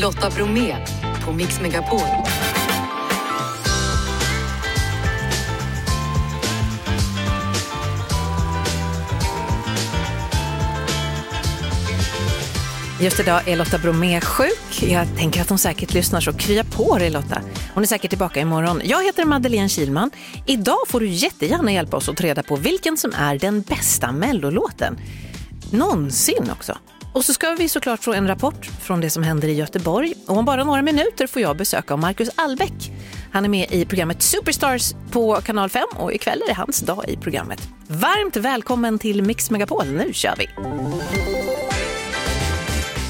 Lotta 0.00 0.30
Bromé 0.30 0.76
på 1.24 1.32
Mix 1.32 1.60
Megapol. 1.60 2.00
Just 13.00 13.20
idag 13.20 13.48
är 13.48 13.56
Lotta 13.56 13.78
Bromé 13.78 14.20
sjuk. 14.20 14.82
Jag 14.82 15.16
tänker 15.16 15.40
att 15.40 15.48
hon 15.48 15.58
säkert 15.58 15.94
lyssnar 15.94 16.20
så 16.20 16.32
krya 16.32 16.64
på 16.64 16.98
dig 16.98 17.10
Lotta. 17.10 17.42
Hon 17.74 17.82
är 17.82 17.86
säkert 17.86 18.10
tillbaka 18.10 18.40
imorgon. 18.40 18.80
Jag 18.84 19.04
heter 19.04 19.24
Madeleine 19.24 19.68
Kilman. 19.68 20.10
Idag 20.46 20.88
får 20.88 21.00
du 21.00 21.08
jättegärna 21.08 21.72
hjälpa 21.72 21.96
oss 21.96 22.08
att 22.08 22.16
ta 22.16 22.24
reda 22.24 22.42
på 22.42 22.56
vilken 22.56 22.96
som 22.96 23.12
är 23.16 23.38
den 23.38 23.60
bästa 23.60 24.12
mellolåten. 24.12 24.98
Någonsin 25.70 26.50
också. 26.52 26.78
Och 27.12 27.24
så 27.24 27.32
ska 27.32 27.54
vi 27.54 27.68
såklart 27.68 28.04
få 28.04 28.12
en 28.12 28.28
rapport 28.28 28.66
från 28.66 29.00
det 29.00 29.10
som 29.10 29.22
händer 29.22 29.48
i 29.48 29.52
Göteborg. 29.52 30.14
Och 30.26 30.36
om 30.36 30.44
bara 30.44 30.64
några 30.64 30.82
minuter 30.82 31.26
får 31.26 31.42
jag 31.42 31.56
besöka 31.56 31.96
Marcus 31.96 32.30
Albeck. 32.34 32.92
Han 33.32 33.44
är 33.44 33.48
med 33.48 33.72
i 33.72 33.84
programmet 33.84 34.22
Superstars 34.22 34.94
på 35.10 35.34
Kanal 35.34 35.70
5 35.70 35.82
och 35.96 36.12
ikväll 36.12 36.42
är 36.42 36.46
det 36.46 36.54
hans 36.54 36.80
dag 36.80 37.04
i 37.08 37.16
programmet. 37.16 37.68
Varmt 37.86 38.36
välkommen 38.36 38.98
till 38.98 39.22
Mix 39.22 39.50
Megapol. 39.50 39.86
Nu 39.86 40.12
kör 40.12 40.34
vi! 40.38 40.48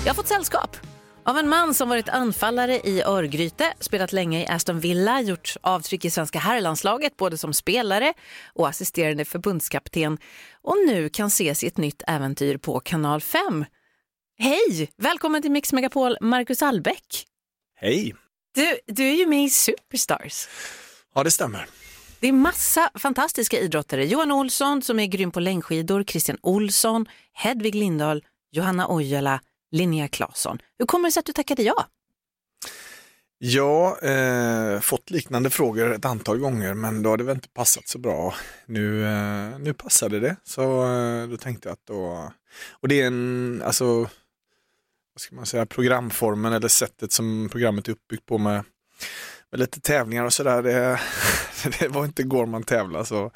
Jag 0.04 0.10
har 0.10 0.14
fått 0.14 0.28
sällskap 0.28 0.76
av 1.24 1.38
en 1.38 1.48
man 1.48 1.74
som 1.74 1.88
varit 1.88 2.08
anfallare 2.08 2.80
i 2.80 3.02
Örgryte, 3.02 3.72
spelat 3.80 4.12
länge 4.12 4.42
i 4.42 4.46
Aston 4.46 4.80
Villa, 4.80 5.20
gjort 5.20 5.56
avtryck 5.60 6.04
i 6.04 6.10
svenska 6.10 6.38
herrlandslaget 6.38 7.16
både 7.16 7.38
som 7.38 7.54
spelare 7.54 8.12
och 8.54 8.68
assisterande 8.68 9.24
förbundskapten 9.24 10.18
och 10.62 10.76
nu 10.86 11.08
kan 11.08 11.26
ses 11.26 11.64
i 11.64 11.66
ett 11.66 11.76
nytt 11.76 12.02
äventyr 12.06 12.56
på 12.56 12.80
Kanal 12.80 13.20
5. 13.20 13.64
Hej! 14.42 14.90
Välkommen 14.96 15.42
till 15.42 15.50
Mix 15.50 15.72
Megapol, 15.72 16.16
Marcus 16.20 16.62
Albeck. 16.62 17.26
Hej! 17.76 18.14
Du, 18.54 18.78
du 18.86 19.08
är 19.08 19.14
ju 19.14 19.26
med 19.26 19.44
i 19.44 19.50
Superstars. 19.50 20.48
Ja, 21.14 21.24
det 21.24 21.30
stämmer. 21.30 21.66
Det 22.20 22.28
är 22.28 22.32
massa 22.32 22.90
fantastiska 22.94 23.58
idrottare. 23.58 24.06
Johan 24.06 24.32
Olsson 24.32 24.82
som 24.82 25.00
är 25.00 25.06
grym 25.06 25.30
på 25.30 25.40
längdskidor, 25.40 26.04
Christian 26.04 26.38
Olsson, 26.42 27.06
Hedvig 27.32 27.74
Lindahl, 27.74 28.24
Johanna 28.50 28.86
Ojala, 28.88 29.40
Linnea 29.70 30.08
Claesson. 30.08 30.58
Hur 30.78 30.86
kommer 30.86 31.08
det 31.08 31.12
sig 31.12 31.20
att 31.20 31.26
du 31.26 31.32
tackade 31.32 31.62
ja? 31.62 31.86
Jag 33.38 34.04
eh, 34.04 34.80
fått 34.80 35.10
liknande 35.10 35.50
frågor 35.50 35.94
ett 35.94 36.04
antal 36.04 36.38
gånger 36.38 36.74
men 36.74 37.02
då 37.02 37.10
har 37.10 37.16
det 37.16 37.24
väl 37.24 37.34
inte 37.34 37.48
passat 37.48 37.88
så 37.88 37.98
bra. 37.98 38.34
Nu, 38.66 39.04
eh, 39.04 39.58
nu 39.58 39.74
passade 39.74 40.20
det 40.20 40.36
så 40.44 40.62
eh, 40.92 41.28
då 41.28 41.36
tänkte 41.36 41.68
jag 41.68 41.72
att 41.72 41.86
då, 41.86 42.32
och 42.70 42.88
det 42.88 43.00
är 43.00 43.06
en, 43.06 43.62
alltså, 43.64 44.08
vad 45.14 45.20
ska 45.20 45.36
man 45.36 45.46
säga, 45.46 45.66
programformen 45.66 46.52
eller 46.52 46.68
sättet 46.68 47.12
som 47.12 47.48
programmet 47.52 47.88
är 47.88 47.92
uppbyggt 47.92 48.26
på 48.26 48.38
med, 48.38 48.64
med 49.50 49.60
lite 49.60 49.80
tävlingar 49.80 50.24
och 50.24 50.32
sådär. 50.32 50.62
Det, 50.62 51.00
det 51.80 51.88
var 51.88 52.04
inte 52.04 52.22
igår 52.22 52.46
man 52.46 52.62
tävlar 52.62 53.04
så 53.04 53.30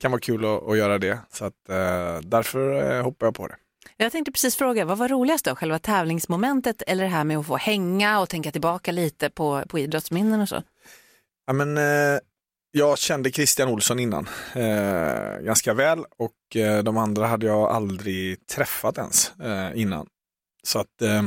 kan 0.00 0.10
vara 0.10 0.20
kul 0.20 0.44
att, 0.44 0.68
att 0.68 0.78
göra 0.78 0.98
det. 0.98 1.18
Så 1.32 1.44
att, 1.44 1.68
eh, 1.68 2.20
därför 2.22 2.92
eh, 2.96 3.02
hoppar 3.02 3.26
jag 3.26 3.34
på 3.34 3.46
det. 3.46 3.56
Jag 3.96 4.12
tänkte 4.12 4.32
precis 4.32 4.56
fråga, 4.56 4.84
vad 4.84 4.98
var 4.98 5.08
roligast 5.08 5.44
då? 5.44 5.54
Själva 5.54 5.78
tävlingsmomentet 5.78 6.82
eller 6.86 7.04
det 7.04 7.10
här 7.10 7.24
med 7.24 7.38
att 7.38 7.46
få 7.46 7.56
hänga 7.56 8.20
och 8.20 8.28
tänka 8.28 8.50
tillbaka 8.50 8.92
lite 8.92 9.30
på, 9.30 9.62
på 9.68 9.78
idrottsminnen 9.78 10.40
och 10.40 10.48
så? 10.48 10.62
Ja, 11.46 11.52
men, 11.52 11.78
eh, 11.78 12.18
jag 12.70 12.98
kände 12.98 13.30
Christian 13.30 13.68
Olsson 13.68 13.98
innan 13.98 14.28
eh, 14.54 15.40
ganska 15.40 15.74
väl 15.74 16.04
och 16.18 16.56
eh, 16.56 16.82
de 16.82 16.96
andra 16.96 17.26
hade 17.26 17.46
jag 17.46 17.70
aldrig 17.70 18.46
träffat 18.46 18.98
ens 18.98 19.32
eh, 19.40 19.80
innan. 19.80 20.06
Så 20.62 20.78
att 20.78 21.02
eh, 21.02 21.22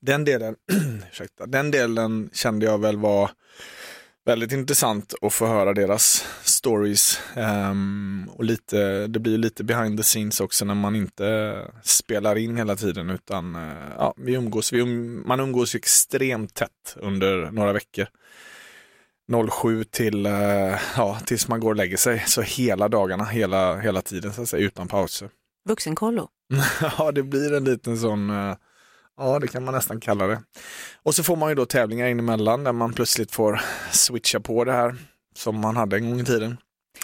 den 0.00 0.24
delen, 0.24 0.56
ursäkta, 1.10 1.46
den 1.46 1.70
delen 1.70 2.30
kände 2.32 2.66
jag 2.66 2.78
väl 2.78 2.96
var 2.96 3.30
väldigt 4.24 4.52
intressant 4.52 5.14
att 5.22 5.32
få 5.32 5.46
höra 5.46 5.72
deras 5.72 6.26
stories. 6.42 7.20
Um, 7.36 8.30
och 8.32 8.44
lite, 8.44 9.06
det 9.06 9.18
blir 9.18 9.38
lite 9.38 9.64
behind 9.64 9.98
the 9.98 10.02
scenes 10.02 10.40
också 10.40 10.64
när 10.64 10.74
man 10.74 10.96
inte 10.96 11.56
spelar 11.82 12.36
in 12.36 12.56
hela 12.56 12.76
tiden 12.76 13.10
utan 13.10 13.56
uh, 13.56 13.92
ja, 13.98 14.14
vi 14.16 14.34
umgås, 14.34 14.72
vi 14.72 14.80
um, 14.80 15.24
man 15.26 15.40
umgås 15.40 15.74
extremt 15.74 16.54
tätt 16.54 16.96
under 16.96 17.50
några 17.50 17.72
veckor. 17.72 18.06
07 19.50 19.84
till, 19.84 20.26
uh, 20.26 20.78
ja, 20.96 21.18
tills 21.26 21.48
man 21.48 21.60
går 21.60 21.70
och 21.70 21.76
lägger 21.76 21.96
sig. 21.96 22.24
Så 22.26 22.42
hela 22.42 22.88
dagarna, 22.88 23.24
hela, 23.24 23.78
hela 23.78 24.02
tiden 24.02 24.32
så 24.32 24.42
att 24.42 24.48
säga, 24.48 24.66
utan 24.66 24.88
pauser. 24.88 25.30
Vuxenkollo? 25.68 26.28
ja, 26.98 27.12
det 27.12 27.22
blir 27.22 27.54
en 27.54 27.64
liten 27.64 27.98
sån 27.98 28.30
uh, 28.30 28.56
Ja, 29.16 29.38
det 29.38 29.48
kan 29.48 29.64
man 29.64 29.74
nästan 29.74 30.00
kalla 30.00 30.26
det. 30.26 30.42
Och 31.02 31.14
så 31.14 31.22
får 31.22 31.36
man 31.36 31.48
ju 31.48 31.54
då 31.54 31.66
tävlingar 31.66 32.06
in 32.06 32.18
emellan 32.18 32.64
där 32.64 32.72
man 32.72 32.92
plötsligt 32.92 33.32
får 33.32 33.60
switcha 33.92 34.40
på 34.40 34.64
det 34.64 34.72
här 34.72 34.96
som 35.34 35.60
man 35.60 35.76
hade 35.76 35.96
en 35.96 36.10
gång 36.10 36.20
i 36.20 36.24
tiden, 36.24 36.56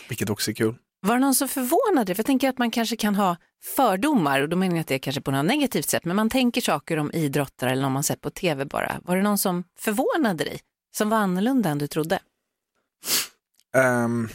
vilket 0.08 0.30
också 0.30 0.50
är 0.50 0.54
kul. 0.54 0.74
Var 1.02 1.14
det 1.14 1.20
någon 1.20 1.34
som 1.34 1.48
förvånade? 1.48 2.14
För 2.14 2.18
jag 2.18 2.26
tänker 2.26 2.48
att 2.48 2.58
man 2.58 2.70
kanske 2.70 2.96
kan 2.96 3.14
ha 3.14 3.36
fördomar, 3.76 4.40
och 4.40 4.48
då 4.48 4.56
menar 4.56 4.76
jag 4.76 4.80
att 4.80 4.86
det 4.86 4.94
är 4.94 4.98
kanske 4.98 5.20
på 5.20 5.30
något 5.30 5.44
negativt 5.44 5.88
sätt, 5.88 6.04
men 6.04 6.16
man 6.16 6.30
tänker 6.30 6.60
saker 6.60 6.96
om 6.96 7.12
idrottare 7.12 7.70
eller 7.70 7.86
om 7.86 7.92
man 7.92 8.02
sett 8.02 8.20
på 8.20 8.30
tv 8.30 8.64
bara. 8.64 9.00
Var 9.04 9.16
det 9.16 9.22
någon 9.22 9.38
som 9.38 9.64
förvånade 9.78 10.44
dig? 10.44 10.60
Som 10.96 11.08
var 11.08 11.18
annorlunda 11.18 11.70
än 11.70 11.78
du 11.78 11.86
trodde? 11.86 12.18
Um, 13.76 14.28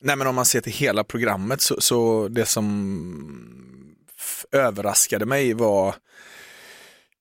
nej 0.00 0.16
men 0.16 0.26
om 0.26 0.34
man 0.34 0.44
ser 0.44 0.60
till 0.60 0.72
hela 0.72 1.04
programmet 1.04 1.60
så, 1.60 1.80
så 1.80 2.28
det 2.28 2.46
som 2.46 2.72
överraskade 4.52 5.26
mig 5.26 5.54
var 5.54 5.94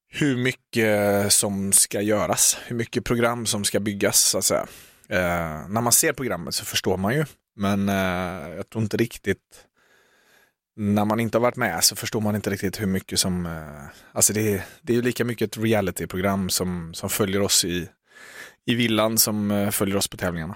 hur 0.07 0.37
mycket 0.37 1.33
som 1.33 1.71
ska 1.71 2.01
göras, 2.01 2.57
hur 2.65 2.75
mycket 2.75 3.05
program 3.05 3.45
som 3.45 3.63
ska 3.63 3.79
byggas. 3.79 4.19
Så 4.19 4.37
att 4.37 4.45
säga. 4.45 4.67
Eh, 5.09 5.67
när 5.69 5.81
man 5.81 5.91
ser 5.91 6.13
programmet 6.13 6.55
så 6.55 6.65
förstår 6.65 6.97
man 6.97 7.13
ju, 7.13 7.25
men 7.55 7.89
eh, 7.89 8.55
jag 8.55 8.69
tror 8.69 8.83
inte 8.83 8.97
riktigt 8.97 9.65
när 10.75 11.05
man 11.05 11.19
inte 11.19 11.37
har 11.37 11.41
varit 11.41 11.55
med 11.55 11.83
så 11.83 11.95
förstår 11.95 12.21
man 12.21 12.35
inte 12.35 12.49
riktigt 12.49 12.81
hur 12.81 12.87
mycket 12.87 13.19
som, 13.19 13.45
eh, 13.45 13.85
alltså 14.13 14.33
det, 14.33 14.53
är, 14.53 14.65
det 14.81 14.93
är 14.93 14.95
ju 14.95 15.01
lika 15.01 15.25
mycket 15.25 15.57
ett 15.57 15.63
realityprogram 15.63 16.49
som, 16.49 16.93
som 16.93 17.09
följer 17.09 17.41
oss 17.41 17.65
i, 17.65 17.89
i 18.65 18.75
villan 18.75 19.17
som 19.17 19.51
eh, 19.51 19.69
följer 19.69 19.95
oss 19.97 20.07
på 20.07 20.17
tävlingarna. 20.17 20.55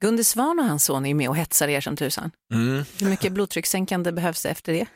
Gunde 0.00 0.24
Svan 0.24 0.58
och 0.58 0.64
hans 0.64 0.84
son 0.84 1.06
är 1.06 1.14
med 1.14 1.28
och 1.28 1.36
hetsar 1.36 1.68
er 1.68 1.80
som 1.80 1.96
tusan. 1.96 2.30
Mm. 2.52 2.84
Hur 3.00 3.08
mycket 3.08 3.32
blodtryckssänkande 3.32 4.12
behövs 4.12 4.42
det 4.42 4.48
efter 4.48 4.72
det? 4.72 4.86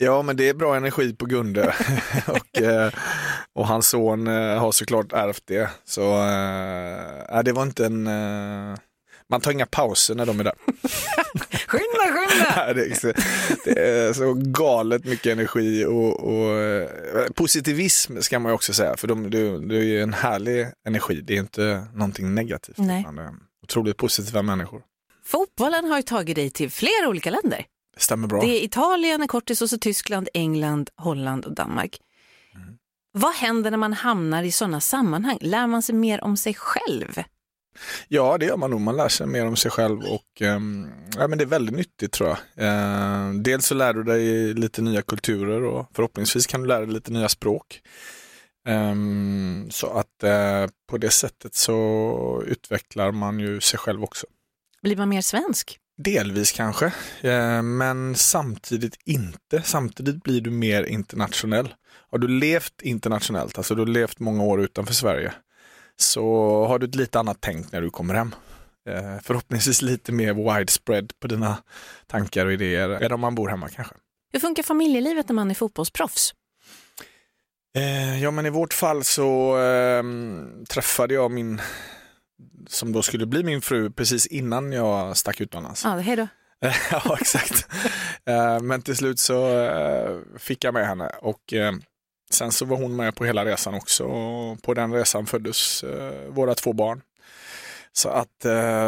Ja, 0.00 0.22
men 0.22 0.36
det 0.36 0.48
är 0.48 0.54
bra 0.54 0.76
energi 0.76 1.14
på 1.14 1.26
Gunde 1.26 1.74
och, 2.26 2.62
eh, 2.62 2.92
och 3.52 3.66
hans 3.66 3.88
son 3.88 4.26
eh, 4.26 4.58
har 4.58 4.72
såklart 4.72 5.12
ärvt 5.12 5.42
det. 5.46 5.70
Så 5.84 6.02
äh, 7.32 7.42
det 7.44 7.52
var 7.52 7.62
inte 7.62 7.86
en... 7.86 8.08
Man 9.30 9.40
tar 9.40 9.50
inga 9.50 9.66
pauser 9.66 10.14
när 10.14 10.26
de 10.26 10.40
är 10.40 10.44
där. 10.44 10.52
skynda, 11.66 12.04
skynda! 12.04 12.72
det, 12.74 12.84
är 12.90 12.94
så, 12.94 13.12
det 13.64 13.80
är 13.80 14.12
så 14.12 14.34
galet 14.34 15.04
mycket 15.04 15.32
energi 15.32 15.84
och, 15.84 16.20
och 16.20 16.56
positivism 17.34 18.20
ska 18.20 18.38
man 18.38 18.50
ju 18.50 18.54
också 18.54 18.72
säga, 18.72 18.96
för 18.96 19.08
de, 19.08 19.30
det, 19.30 19.58
det 19.68 19.76
är 19.76 20.02
en 20.02 20.14
härlig 20.14 20.66
energi. 20.86 21.20
Det 21.20 21.34
är 21.34 21.38
inte 21.40 21.86
någonting 21.94 22.34
negativt. 22.34 22.78
Nej. 22.78 23.06
Otroligt 23.62 23.96
positiva 23.96 24.42
människor. 24.42 24.82
Fotbollen 25.24 25.84
har 25.84 25.96
ju 25.96 26.02
tagit 26.02 26.36
dig 26.36 26.50
till 26.50 26.70
flera 26.70 27.08
olika 27.08 27.30
länder. 27.30 27.66
Det 27.98 28.04
stämmer 28.04 28.28
bra. 28.28 28.40
Det 28.40 28.46
är 28.46 28.64
Italien, 28.64 29.28
kortis 29.28 29.62
och 29.62 29.70
så 29.70 29.78
Tyskland, 29.78 30.28
England, 30.34 30.90
Holland 30.96 31.44
och 31.44 31.54
Danmark. 31.54 31.98
Mm. 32.54 32.78
Vad 33.12 33.34
händer 33.34 33.70
när 33.70 33.78
man 33.78 33.92
hamnar 33.92 34.42
i 34.42 34.52
sådana 34.52 34.80
sammanhang? 34.80 35.38
Lär 35.40 35.66
man 35.66 35.82
sig 35.82 35.94
mer 35.94 36.24
om 36.24 36.36
sig 36.36 36.54
själv? 36.54 37.22
Ja, 38.08 38.38
det 38.38 38.46
gör 38.46 38.56
man 38.56 38.70
nog. 38.70 38.80
Man 38.80 38.96
lär 38.96 39.08
sig 39.08 39.26
mer 39.26 39.46
om 39.46 39.56
sig 39.56 39.70
själv 39.70 40.00
och 40.00 40.40
um, 40.40 40.90
ja, 41.16 41.28
men 41.28 41.38
det 41.38 41.44
är 41.44 41.46
väldigt 41.46 41.74
nyttigt 41.74 42.12
tror 42.12 42.28
jag. 42.28 42.38
Uh, 42.64 43.34
dels 43.34 43.66
så 43.66 43.74
lär 43.74 43.92
du 43.92 44.02
dig 44.02 44.54
lite 44.54 44.82
nya 44.82 45.02
kulturer 45.02 45.64
och 45.64 45.86
förhoppningsvis 45.94 46.46
kan 46.46 46.60
du 46.60 46.66
lära 46.66 46.80
dig 46.80 46.94
lite 46.94 47.12
nya 47.12 47.28
språk. 47.28 47.80
Um, 48.68 49.68
så 49.70 49.86
att 49.86 50.24
uh, 50.24 50.70
på 50.90 50.98
det 50.98 51.10
sättet 51.10 51.54
så 51.54 52.42
utvecklar 52.46 53.12
man 53.12 53.40
ju 53.40 53.60
sig 53.60 53.78
själv 53.78 54.04
också. 54.04 54.26
Blir 54.82 54.96
man 54.96 55.08
mer 55.08 55.20
svensk? 55.20 55.78
Delvis 56.00 56.52
kanske, 56.52 56.86
eh, 57.20 57.62
men 57.62 58.14
samtidigt 58.14 58.98
inte. 59.04 59.62
Samtidigt 59.62 60.22
blir 60.22 60.40
du 60.40 60.50
mer 60.50 60.84
internationell. 60.84 61.74
Har 62.10 62.18
du 62.18 62.28
levt 62.28 62.82
internationellt, 62.82 63.58
alltså 63.58 63.74
du 63.74 63.80
har 63.80 63.86
levt 63.86 64.18
många 64.18 64.42
år 64.42 64.60
utanför 64.60 64.94
Sverige, 64.94 65.32
så 65.96 66.24
har 66.66 66.78
du 66.78 66.86
ett 66.86 66.94
lite 66.94 67.18
annat 67.18 67.38
tänk 67.40 67.72
när 67.72 67.80
du 67.80 67.90
kommer 67.90 68.14
hem. 68.14 68.34
Eh, 68.88 69.18
förhoppningsvis 69.22 69.82
lite 69.82 70.12
mer 70.12 70.34
widespread 70.34 71.12
på 71.20 71.28
dina 71.28 71.58
tankar 72.06 72.46
och 72.46 72.52
idéer 72.52 72.88
än 72.90 73.12
om 73.12 73.20
man 73.20 73.34
bor 73.34 73.48
hemma 73.48 73.68
kanske. 73.68 73.94
Hur 74.32 74.40
funkar 74.40 74.62
familjelivet 74.62 75.28
när 75.28 75.34
man 75.34 75.50
är 75.50 75.54
fotbollsproffs? 75.54 76.34
Eh, 77.76 78.22
ja 78.22 78.30
men 78.30 78.46
i 78.46 78.50
vårt 78.50 78.74
fall 78.74 79.04
så 79.04 79.58
eh, 79.58 80.02
träffade 80.68 81.14
jag 81.14 81.30
min 81.30 81.60
som 82.68 82.92
då 82.92 83.02
skulle 83.02 83.26
bli 83.26 83.42
min 83.42 83.60
fru 83.60 83.90
precis 83.90 84.26
innan 84.26 84.72
jag 84.72 85.16
stack 85.16 85.40
utomlands. 85.40 85.84
Ja, 85.84 85.90
hej 85.90 86.16
då. 86.16 86.28
ja, 86.90 87.16
exakt. 87.20 87.66
Eh, 88.24 88.60
men 88.60 88.82
till 88.82 88.96
slut 88.96 89.18
så 89.20 89.58
eh, 89.58 90.16
fick 90.38 90.64
jag 90.64 90.74
med 90.74 90.86
henne 90.86 91.08
och 91.20 91.52
eh, 91.52 91.72
sen 92.30 92.52
så 92.52 92.64
var 92.64 92.76
hon 92.76 92.96
med 92.96 93.14
på 93.14 93.24
hela 93.24 93.44
resan 93.44 93.74
också 93.74 94.04
och 94.04 94.62
på 94.62 94.74
den 94.74 94.92
resan 94.92 95.26
föddes 95.26 95.84
våra 96.28 96.54
två 96.54 96.72
barn. 96.72 97.00
Så 97.92 98.08
att 98.08 98.40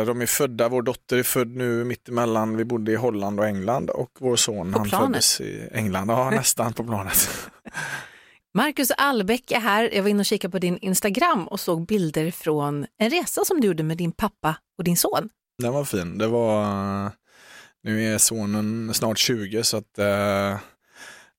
de 0.07 0.21
är 0.21 0.27
födda, 0.27 0.69
vår 0.69 0.83
dotter 0.83 1.17
är 1.17 1.23
född 1.23 1.49
nu 1.57 1.85
mittemellan, 1.85 2.57
vi 2.57 2.65
bodde 2.65 2.93
i 2.93 2.97
Holland 2.97 3.41
och 3.41 3.47
England 3.47 3.91
och 3.91 4.11
vår 4.19 4.37
son 4.37 4.73
På 4.73 4.79
han 4.79 4.89
planet? 4.89 5.07
föddes 5.07 5.41
i 5.41 5.69
England, 5.73 6.11
ja 6.11 6.31
nästan 6.31 6.73
på 6.73 6.85
planet. 6.85 7.31
Marcus 8.55 8.91
Albeck 8.91 9.51
är 9.51 9.61
här. 9.61 9.91
Jag 9.95 10.03
var 10.03 10.11
inne 10.11 10.21
och 10.21 10.27
kikade 10.27 10.53
på 10.53 10.59
din 10.59 10.79
Instagram 10.79 11.49
och 11.49 11.61
såg 11.61 11.87
bilder 11.87 12.31
från 12.31 12.87
en 12.99 13.11
resa 13.11 13.45
som 13.45 13.61
du 13.61 13.67
gjorde 13.67 13.83
med 13.83 13.97
din 13.97 14.13
pappa 14.13 14.57
och 14.79 14.85
din 14.85 14.97
son. 14.97 15.29
Den 15.63 15.73
var 15.73 15.85
fin, 15.85 16.19
det 16.19 16.27
var, 16.27 16.65
nu 17.83 18.15
är 18.15 18.19
sonen 18.19 18.95
snart 18.95 19.19
20 19.19 19.63
så 19.63 19.77
att 19.77 19.99
eh, 19.99 20.59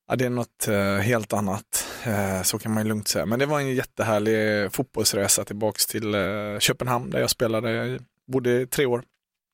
ja, 0.08 0.16
det 0.16 0.24
är 0.24 0.30
något 0.30 0.68
eh, 0.68 0.94
helt 0.96 1.32
annat, 1.32 1.86
eh, 2.04 2.42
så 2.42 2.58
kan 2.58 2.74
man 2.74 2.82
ju 2.82 2.88
lugnt 2.88 3.08
säga. 3.08 3.26
Men 3.26 3.38
det 3.38 3.46
var 3.46 3.60
en 3.60 3.74
jättehärlig 3.74 4.72
fotbollsresa 4.72 5.44
tillbaks 5.44 5.86
till 5.86 6.14
eh, 6.14 6.58
Köpenhamn 6.58 7.10
där 7.10 7.20
jag 7.20 7.30
spelade, 7.30 7.72
jag 7.72 8.00
bodde 8.32 8.66
tre 8.66 8.86
år. 8.86 9.02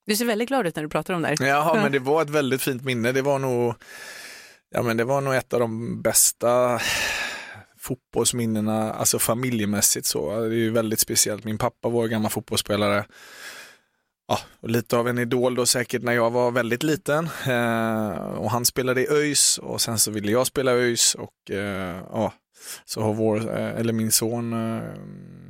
Du 0.06 0.16
ser 0.16 0.25
väldigt 0.25 0.49
glad 0.49 0.66
ut 0.66 0.76
när 0.76 0.82
du 0.82 0.88
pratar 0.88 1.14
om 1.14 1.22
det 1.22 1.28
här. 1.28 1.46
Ja, 1.46 1.75
men 1.75 1.93
det 1.93 1.99
var 1.99 2.22
ett 2.22 2.31
väldigt 2.31 2.62
fint 2.62 2.84
minne. 2.84 3.12
Det 3.12 3.22
var 3.22 3.38
nog, 3.38 3.75
ja, 4.70 4.82
men 4.82 4.96
det 4.96 5.05
var 5.05 5.20
nog 5.20 5.34
ett 5.34 5.52
av 5.52 5.60
de 5.60 6.02
bästa 6.02 6.81
fotbollsminnena, 7.80 8.92
alltså 8.92 9.19
familjemässigt 9.19 10.06
så. 10.06 10.40
Det 10.40 10.46
är 10.46 10.50
ju 10.50 10.70
väldigt 10.70 11.00
speciellt. 11.00 11.44
Min 11.44 11.58
pappa 11.58 11.88
var 11.88 12.06
gammal 12.06 12.30
fotbollsspelare. 12.30 13.04
Ja, 14.28 14.38
och 14.60 14.70
lite 14.70 14.96
av 14.96 15.08
en 15.08 15.19
idol 15.19 15.54
då 15.54 15.66
säkert 15.66 16.02
när 16.02 16.12
jag 16.12 16.30
var 16.30 16.50
väldigt 16.50 16.82
liten. 16.82 17.28
Eh, 17.46 18.10
och 18.19 18.50
han 18.50 18.64
spelade 18.64 19.02
i 19.02 19.08
ÖIS 19.10 19.58
och 19.58 19.80
sen 19.80 19.98
så 19.98 20.10
ville 20.10 20.32
jag 20.32 20.46
spela 20.46 20.72
i 20.72 20.75
ÖIS 20.75 21.14
och 21.14 21.50
eh, 21.50 22.02
ja, 22.12 22.32
så 22.84 23.02
har 23.02 23.14
vår, 23.14 23.58
eh, 23.58 23.81
eller 23.81 23.92
min 23.92 24.12
son 24.12 24.52
eh, 24.52 24.82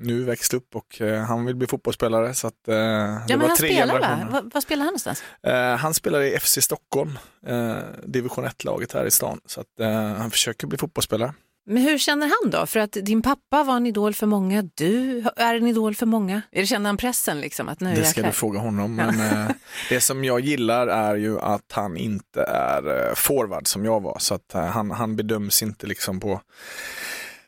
nu 0.00 0.24
växt 0.24 0.54
upp 0.54 0.76
och 0.76 1.00
eh, 1.00 1.22
han 1.22 1.44
vill 1.44 1.56
bli 1.56 1.66
fotbollsspelare. 1.66 2.34
Så 2.34 2.46
att, 2.46 2.54
det 2.66 2.74
Ja, 2.74 3.22
men 3.28 3.40
var 3.40 3.48
han 3.48 3.56
tre 3.56 3.68
spelar 3.68 4.00
va? 4.00 4.28
Vad, 4.30 4.52
vad 4.54 4.62
spelar 4.62 4.84
han 4.84 4.86
någonstans? 4.86 5.22
Han 5.80 5.94
spelar 5.94 6.22
i 6.22 6.38
FC 6.38 6.58
Stockholm, 6.60 7.18
division 8.04 8.44
1-laget 8.44 8.92
här 8.92 9.06
i 9.06 9.10
stan. 9.10 9.40
Så 9.46 9.60
att, 9.60 9.86
han 10.18 10.30
försöker 10.30 10.66
bli 10.66 10.78
fotbollsspelare. 10.78 11.34
Men 11.70 11.82
hur 11.82 11.98
känner 11.98 12.26
han 12.26 12.50
då? 12.50 12.66
För 12.66 12.80
att 12.80 12.92
din 12.92 13.22
pappa 13.22 13.62
var 13.62 13.76
en 13.76 13.86
idol 13.86 14.14
för 14.14 14.26
många, 14.26 14.62
du 14.74 15.24
är 15.36 15.54
en 15.54 15.66
idol 15.66 15.94
för 15.94 16.06
många. 16.06 16.42
Känner 16.64 16.88
han 16.88 16.96
pressen 16.96 17.40
liksom? 17.40 17.68
Att 17.68 17.80
nu 17.80 17.94
Det 17.94 18.04
ska 18.04 18.22
du 18.22 18.32
fråga 18.32 18.58
honom. 18.58 18.94
Men 18.96 19.20
eh, 19.20 19.50
det 19.88 20.00
som 20.00 20.24
jag 20.24 20.40
gillar 20.40 20.86
är 20.86 21.16
ju 21.16 21.40
att 21.40 21.72
han 21.72 21.96
inte 21.96 22.42
är 22.42 23.08
eh, 23.08 23.14
forward 23.14 23.66
som 23.66 23.84
jag 23.84 24.02
var. 24.02 24.16
Så 24.20 24.34
att 24.34 24.54
eh, 24.54 24.64
han, 24.64 24.90
han 24.90 25.16
bedöms 25.16 25.62
inte 25.62 25.86
liksom 25.86 26.20
på, 26.20 26.40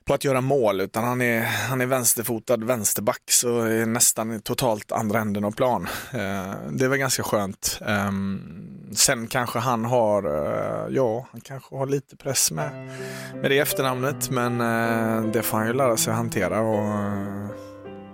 på 0.05 0.15
att 0.15 0.25
göra 0.25 0.41
mål 0.41 0.81
utan 0.81 1.05
han 1.05 1.21
är, 1.21 1.41
han 1.43 1.81
är 1.81 1.87
vänsterfotad 1.87 2.57
vänsterback 2.57 3.23
så 3.31 3.61
är 3.61 3.87
nästan 3.87 4.41
totalt 4.41 4.93
andra 4.93 5.21
änden 5.21 5.45
av 5.45 5.53
plan. 5.53 5.89
Eh, 6.13 6.55
det 6.71 6.89
väl 6.89 6.99
ganska 6.99 7.23
skönt. 7.23 7.79
Ehm, 7.87 8.70
sen 8.95 9.27
kanske 9.27 9.59
han 9.59 9.85
har, 9.85 10.25
eh, 10.25 10.95
ja, 10.95 11.27
han 11.33 11.41
kanske 11.41 11.77
har 11.77 11.87
lite 11.87 12.17
press 12.17 12.51
med, 12.51 12.91
med 13.35 13.51
det 13.51 13.59
efternamnet 13.59 14.31
men 14.31 14.61
eh, 14.61 15.33
det 15.33 15.43
får 15.43 15.59
han 15.59 15.67
ju 15.67 15.73
lära 15.73 15.97
sig 15.97 16.11
att 16.11 16.17
hantera 16.17 16.61
och 16.61 16.85
eh, 16.85 17.51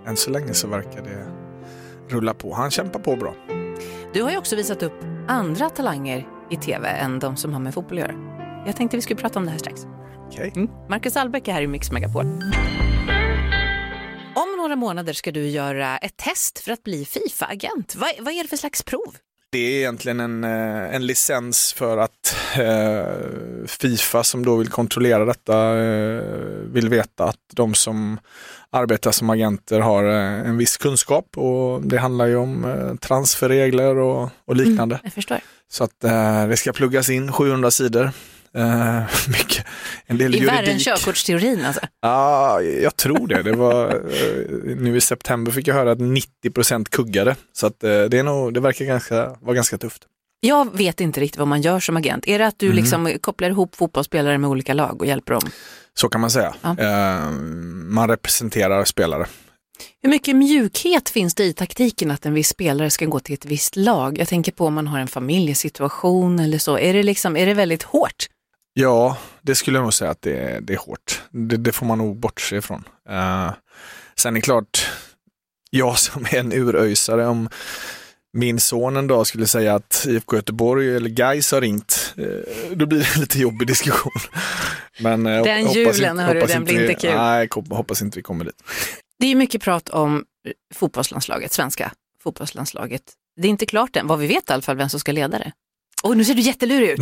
än 0.07 0.17
så 0.17 0.29
länge 0.29 0.53
så 0.53 0.67
verkar 0.67 1.01
det 1.01 1.27
rulla 2.15 2.33
på. 2.33 2.53
Han 2.53 2.71
kämpar 2.71 2.99
på 2.99 3.15
bra. 3.15 3.33
Du 4.13 4.23
har 4.23 4.31
ju 4.31 4.37
också 4.37 4.55
visat 4.55 4.83
upp 4.83 5.03
andra 5.27 5.69
talanger 5.69 6.27
i 6.49 6.55
tv 6.55 6.89
än 6.89 7.19
de 7.19 7.37
som 7.37 7.53
har 7.53 7.59
med 7.59 7.73
fotboll 7.73 7.97
att 7.97 8.03
göra. 8.03 8.15
Jag 8.65 8.75
tänkte 8.75 8.97
vi 8.97 9.01
skulle 9.01 9.19
prata 9.19 9.39
om 9.39 9.45
det 9.45 9.51
här 9.51 9.57
strax. 9.57 9.81
Okej. 10.27 10.53
Mm. 10.55 10.69
Marcus 10.89 11.17
Albeck 11.17 11.47
är 11.47 11.53
här 11.53 11.61
i 11.61 11.67
Mix 11.67 11.91
Megapol. 11.91 12.25
Om 14.35 14.57
några 14.57 14.75
månader 14.75 15.13
ska 15.13 15.31
du 15.31 15.47
göra 15.47 15.97
ett 15.97 16.17
test 16.17 16.59
för 16.59 16.71
att 16.71 16.83
bli 16.83 17.05
Fifa-agent. 17.05 17.95
Vad, 17.95 18.09
vad 18.19 18.33
är 18.33 18.43
det 18.43 18.49
för 18.49 18.57
slags 18.57 18.83
prov? 18.83 19.15
Det 19.49 19.57
är 19.57 19.79
egentligen 19.79 20.19
en, 20.19 20.43
eh, 20.43 20.95
en 20.95 21.05
licens 21.05 21.73
för 21.73 21.97
att 21.97 22.35
eh, 22.55 23.67
Fifa 23.67 24.23
som 24.23 24.45
då 24.45 24.55
vill 24.55 24.69
kontrollera 24.69 25.25
detta 25.25 25.79
eh, 25.79 26.21
vill 26.71 26.89
veta 26.89 27.23
att 27.23 27.39
de 27.53 27.73
som 27.73 28.19
arbetar 28.69 29.11
som 29.11 29.29
agenter 29.29 29.79
har 29.79 30.03
en 30.03 30.57
viss 30.57 30.77
kunskap 30.77 31.37
och 31.37 31.81
det 31.81 31.97
handlar 31.97 32.25
ju 32.25 32.35
om 32.35 32.97
transferregler 33.01 33.97
och, 33.97 34.29
och 34.45 34.55
liknande. 34.55 34.99
Jag 35.03 35.13
förstår. 35.13 35.39
Så 35.69 35.83
att 35.83 35.99
det 36.49 36.57
ska 36.57 36.73
pluggas 36.73 37.09
in 37.09 37.31
700 37.31 37.71
sidor. 37.71 38.11
Eh, 38.57 39.03
mycket, 39.27 39.65
en 40.05 40.17
del 40.17 40.35
I 40.35 40.39
värre 40.45 40.57
än 40.57 40.65
juridik. 40.65 40.83
körkortsteorin 40.87 41.65
alltså. 41.65 41.81
Ja, 42.01 42.61
jag 42.61 42.95
tror 42.95 43.27
det. 43.27 43.43
det 43.43 43.51
var, 43.51 43.89
eh, 43.89 44.75
nu 44.77 44.97
i 44.97 45.01
september 45.01 45.51
fick 45.51 45.67
jag 45.67 45.75
höra 45.75 45.91
att 45.91 45.99
90 45.99 46.83
kuggade. 46.89 47.35
Så 47.53 47.67
att, 47.67 47.83
eh, 47.83 47.89
det, 48.03 48.17
är 48.19 48.23
nog, 48.23 48.53
det 48.53 48.59
verkar 48.59 48.85
ganska, 48.85 49.35
vara 49.41 49.55
ganska 49.55 49.77
tufft. 49.77 50.03
Jag 50.39 50.77
vet 50.77 51.01
inte 51.01 51.19
riktigt 51.19 51.39
vad 51.39 51.47
man 51.47 51.61
gör 51.61 51.79
som 51.79 51.97
agent. 51.97 52.27
Är 52.27 52.39
det 52.39 52.47
att 52.47 52.59
du 52.59 52.67
Mhm. 52.67 52.75
liksom 52.75 53.13
kopplar 53.21 53.49
ihop 53.49 53.75
fotbollsspelare 53.75 54.37
med 54.37 54.49
olika 54.49 54.73
lag 54.73 55.01
och 55.01 55.07
hjälper 55.07 55.33
dem? 55.33 55.43
Så 55.93 56.09
kan 56.09 56.21
man 56.21 56.31
säga. 56.31 56.55
Ja. 56.61 56.75
Man 57.89 58.09
representerar 58.09 58.83
spelare. 58.85 59.25
Hur 60.03 60.09
mycket 60.09 60.35
mjukhet 60.35 61.09
finns 61.09 61.35
det 61.35 61.43
i 61.43 61.53
taktiken 61.53 62.11
att 62.11 62.25
en 62.25 62.33
viss 62.33 62.47
spelare 62.49 62.89
ska 62.89 63.05
gå 63.05 63.19
till 63.19 63.33
ett 63.33 63.45
visst 63.45 63.75
lag? 63.75 64.17
Jag 64.19 64.27
tänker 64.27 64.51
på 64.51 64.65
om 64.65 64.73
man 64.73 64.87
har 64.87 64.99
en 64.99 65.07
familjesituation 65.07 66.39
eller 66.39 66.57
så. 66.57 66.77
Är 66.77 66.93
det, 66.93 67.03
liksom, 67.03 67.37
är 67.37 67.45
det 67.45 67.53
väldigt 67.53 67.83
hårt? 67.83 68.25
Ja, 68.79 69.17
det 69.41 69.55
skulle 69.55 69.77
jag 69.77 69.83
nog 69.83 69.93
säga 69.93 70.11
att 70.11 70.21
det, 70.21 70.37
är- 70.39 70.61
det 70.61 70.73
är 70.73 70.77
hårt. 70.77 71.21
Det, 71.31 71.57
det 71.57 71.71
får 71.71 71.85
man 71.85 71.97
nog 71.97 72.19
bortse 72.19 72.55
ifrån. 72.57 72.83
Eh, 73.09 73.51
sen 74.15 74.33
är 74.33 74.37
det 74.37 74.41
klart, 74.41 74.87
jag 75.69 75.99
som 75.99 76.25
är 76.25 76.35
en 76.39 76.53
uröjsare, 76.53 77.27
om 77.27 77.49
min 78.33 78.59
son 78.59 78.97
en 78.97 79.07
dag 79.07 79.27
skulle 79.27 79.47
säga 79.47 79.75
att 79.75 80.05
IFK 80.07 80.35
Göteborg 80.35 80.95
eller 80.95 81.09
Gais 81.09 81.51
har 81.51 81.61
ringt, 81.61 82.13
eh, 82.17 82.75
då 82.77 82.85
blir 82.85 82.99
det 82.99 83.15
en 83.15 83.21
lite 83.21 83.39
jobbig 83.39 83.67
diskussion. 83.67 84.11
Men, 84.99 85.25
eh, 85.25 85.43
Den 85.43 85.67
julen, 85.73 86.19
hörru, 86.19 86.39
den 86.53 86.63
blir 86.65 86.81
inte 86.81 86.93
kul. 87.01 87.11
Nej, 87.15 87.49
hoppas 87.69 88.01
inte 88.01 88.15
vi 88.19 88.23
kommer 88.23 88.45
dit. 88.45 88.63
Det 89.19 89.27
är 89.31 89.35
mycket 89.35 89.61
prat 89.61 89.89
om 89.89 90.25
fotbollslandslaget, 90.75 91.51
svenska 91.53 91.91
fotbollslandslaget. 92.23 93.03
Det 93.41 93.47
är 93.47 93.49
inte 93.49 93.65
klart 93.65 93.95
än, 93.95 94.07
vad 94.07 94.19
vi 94.19 94.27
vet 94.27 94.49
i 94.49 94.53
alla 94.53 94.61
fall, 94.61 94.77
vem 94.77 94.89
som 94.89 94.99
ska 94.99 95.11
leda 95.11 95.39
det. 95.39 95.51
Och 96.03 96.17
nu 96.17 96.25
ser 96.25 96.33
du 96.33 96.41
jättelurig 96.41 96.89
ut. 96.89 96.99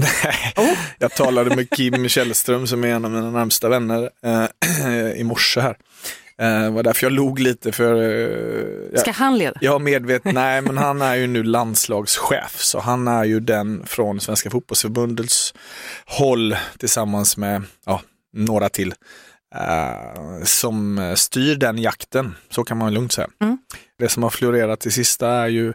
Oh. 0.57 0.73
Jag 0.99 1.11
talade 1.15 1.55
med 1.55 1.69
Kim 1.69 2.07
Källström 2.09 2.67
som 2.67 2.83
är 2.83 2.87
en 2.87 3.05
av 3.05 3.11
mina 3.11 3.31
närmsta 3.31 3.69
vänner 3.69 4.09
eh, 4.25 5.11
i 5.19 5.23
morse 5.23 5.59
här. 5.61 5.77
Eh, 6.41 6.61
Det 6.63 6.69
var 6.69 6.83
därför 6.83 7.05
jag 7.05 7.11
log 7.13 7.39
lite 7.39 7.71
för 7.71 7.95
eh, 7.95 8.89
jag- 8.91 8.99
Ska 8.99 9.11
han 9.11 9.37
leda? 9.37 9.57
Jag 9.61 9.71
har 9.71 9.79
medvet, 9.79 10.23
nej 10.23 10.61
men 10.61 10.77
han 10.77 11.01
är 11.01 11.15
ju 11.15 11.27
nu 11.27 11.43
landslagschef 11.43 12.55
så 12.59 12.79
han 12.79 13.07
är 13.07 13.23
ju 13.23 13.39
den 13.39 13.83
från 13.85 14.19
Svenska 14.19 14.49
fotbollsförbundets 14.49 15.53
håll 16.05 16.55
tillsammans 16.77 17.37
med 17.37 17.63
ja, 17.85 18.01
några 18.33 18.69
till 18.69 18.93
eh, 19.55 20.43
som 20.43 21.13
styr 21.17 21.55
den 21.55 21.77
jakten, 21.77 22.35
så 22.49 22.63
kan 22.63 22.77
man 22.77 22.93
lugnt 22.93 23.11
säga. 23.11 23.27
Mm. 23.41 23.57
Det 23.97 24.09
som 24.09 24.23
har 24.23 24.29
florerat 24.29 24.79
det 24.79 24.91
sista 24.91 25.29
är 25.29 25.47
ju 25.47 25.73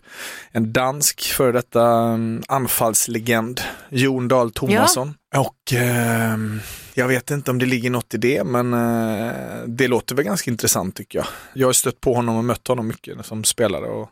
en 0.50 0.72
dansk 0.72 1.32
före 1.32 1.52
detta 1.52 1.84
mm, 1.86 2.42
anfallslegend, 2.48 3.60
Jon 3.88 4.28
Dahl 4.28 4.52
Tomasson. 4.52 5.14
Och 5.36 5.72
eh, 5.72 6.36
jag 6.94 7.08
vet 7.08 7.30
inte 7.30 7.50
om 7.50 7.58
det 7.58 7.66
ligger 7.66 7.90
något 7.90 8.14
i 8.14 8.16
det, 8.16 8.44
men 8.44 8.72
eh, 8.74 9.32
det 9.66 9.88
låter 9.88 10.14
väl 10.14 10.24
ganska 10.24 10.50
intressant 10.50 10.96
tycker 10.96 11.18
jag. 11.18 11.26
Jag 11.54 11.68
har 11.68 11.72
stött 11.72 12.00
på 12.00 12.14
honom 12.14 12.36
och 12.36 12.44
mött 12.44 12.68
honom 12.68 12.86
mycket 12.86 13.26
som 13.26 13.44
spelare 13.44 13.86
och 13.86 14.08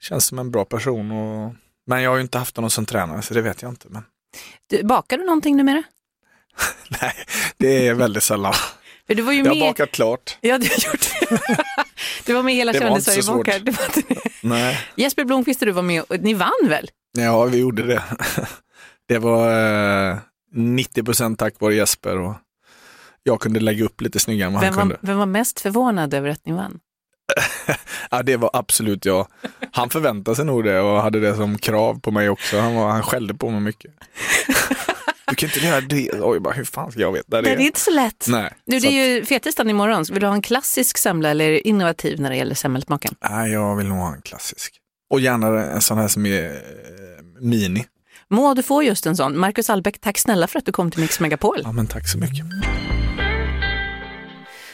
känns 0.00 0.26
som 0.26 0.38
en 0.38 0.50
bra 0.50 0.64
person. 0.64 1.10
Och, 1.10 1.54
men 1.86 2.02
jag 2.02 2.10
har 2.10 2.16
ju 2.16 2.22
inte 2.22 2.38
haft 2.38 2.56
honom 2.56 2.70
som 2.70 2.86
tränare 2.86 3.22
så 3.22 3.34
det 3.34 3.42
vet 3.42 3.62
jag 3.62 3.72
inte. 3.72 3.88
Men, 3.90 4.02
Du, 4.70 4.84
bakar 4.84 5.18
du 5.18 5.24
någonting 5.24 5.56
numera? 5.56 5.82
nej, 7.02 7.14
det 7.56 7.88
är 7.88 7.94
väldigt 7.94 8.22
sällan. 8.22 8.54
Du 9.14 9.22
var 9.22 9.32
ju 9.32 9.38
Jag 9.38 9.46
har 9.46 9.54
med... 9.54 9.60
bakat 9.68 9.90
klart. 9.92 10.38
Ja, 10.40 10.58
du 10.58 10.68
har 10.68 10.92
gjort. 10.92 11.10
Du 12.26 12.34
var 12.34 12.42
med 12.42 12.54
hela 12.54 12.72
svårt. 12.72 13.26
bakar. 13.26 13.58
Det 13.58 13.70
var 13.70 13.84
inte 13.96 14.14
det. 14.14 14.20
Nej. 14.42 14.78
Jesper 14.96 15.24
Blomqvist 15.24 15.62
och 15.62 15.66
du 15.66 15.72
var 15.72 15.82
med 15.82 16.02
och 16.08 16.20
ni 16.20 16.34
vann 16.34 16.50
väl? 16.68 16.90
Ja, 17.18 17.44
vi 17.44 17.58
gjorde 17.58 17.82
det. 17.86 18.02
Det 19.08 19.18
var 19.18 19.48
eh, 20.10 20.16
90% 20.56 21.36
tack 21.36 21.54
vare 21.58 21.74
Jesper 21.74 22.18
och 22.18 22.34
jag 23.22 23.40
kunde 23.40 23.60
lägga 23.60 23.84
upp 23.84 24.00
lite 24.00 24.20
snyggare 24.20 24.46
än 24.46 24.52
vad 24.52 24.62
Vem 24.62 24.74
han 24.74 24.80
kunde. 24.82 24.96
var, 25.00 25.06
vem 25.08 25.18
var 25.18 25.26
mest 25.26 25.60
förvånad 25.60 26.14
över 26.14 26.28
att 26.28 26.46
ni 26.46 26.52
vann? 26.52 26.80
Ja, 28.10 28.22
det 28.22 28.36
var 28.36 28.50
absolut 28.52 29.04
jag. 29.04 29.26
Han 29.72 29.90
förväntade 29.90 30.34
sig 30.36 30.44
nog 30.44 30.64
det 30.64 30.80
och 30.80 31.02
hade 31.02 31.20
det 31.20 31.36
som 31.36 31.58
krav 31.58 32.00
på 32.00 32.10
mig 32.10 32.28
också. 32.28 32.58
Han, 32.60 32.74
var, 32.74 32.90
han 32.90 33.02
skällde 33.02 33.34
på 33.34 33.50
mig 33.50 33.60
mycket. 33.60 33.90
Du 35.30 35.36
kan 35.36 35.48
inte 35.48 35.66
göra 35.66 35.80
det. 35.80 36.10
Oj, 36.22 36.40
bara, 36.40 36.54
hur 36.54 36.64
fan 36.64 36.92
ska 36.92 37.00
jag 37.00 37.12
veta 37.12 37.42
det? 37.42 37.42
Det 37.42 37.62
är 37.62 37.66
inte 37.66 37.80
så 37.80 37.90
lätt. 37.90 38.26
Nej, 38.28 38.52
Nu, 38.66 38.78
det 38.80 38.86
är 38.88 39.08
ju 39.08 39.24
fettisdagen 39.24 39.70
imorgon. 39.70 40.04
Vill 40.10 40.20
du 40.20 40.26
ha 40.26 40.34
en 40.34 40.42
klassisk 40.42 40.98
semla 40.98 41.30
eller 41.30 41.66
innovativ 41.66 42.20
när 42.20 42.30
det 42.30 42.36
gäller 42.36 42.54
semmelsmaken? 42.54 43.14
nej, 43.30 43.52
jag 43.52 43.76
vill 43.76 43.86
nog 43.86 43.98
ha 43.98 44.14
en 44.14 44.22
klassisk. 44.22 44.76
Och 45.10 45.20
gärna 45.20 45.64
en 45.64 45.80
sån 45.80 45.98
här 45.98 46.08
som 46.08 46.26
är 46.26 46.44
eh, 46.44 46.52
mini. 47.40 47.86
Må 48.28 48.54
du 48.54 48.62
få 48.62 48.82
just 48.82 49.06
en 49.06 49.16
sån. 49.16 49.38
Marcus 49.38 49.70
Albeck, 49.70 49.98
tack 50.00 50.18
snälla 50.18 50.46
för 50.46 50.58
att 50.58 50.66
du 50.66 50.72
kom 50.72 50.90
till 50.90 51.00
Mix 51.00 51.20
Megapol. 51.20 51.60
Ja, 51.64 51.72
men 51.72 51.86
tack 51.86 52.08
så 52.08 52.18
mycket. 52.18 52.46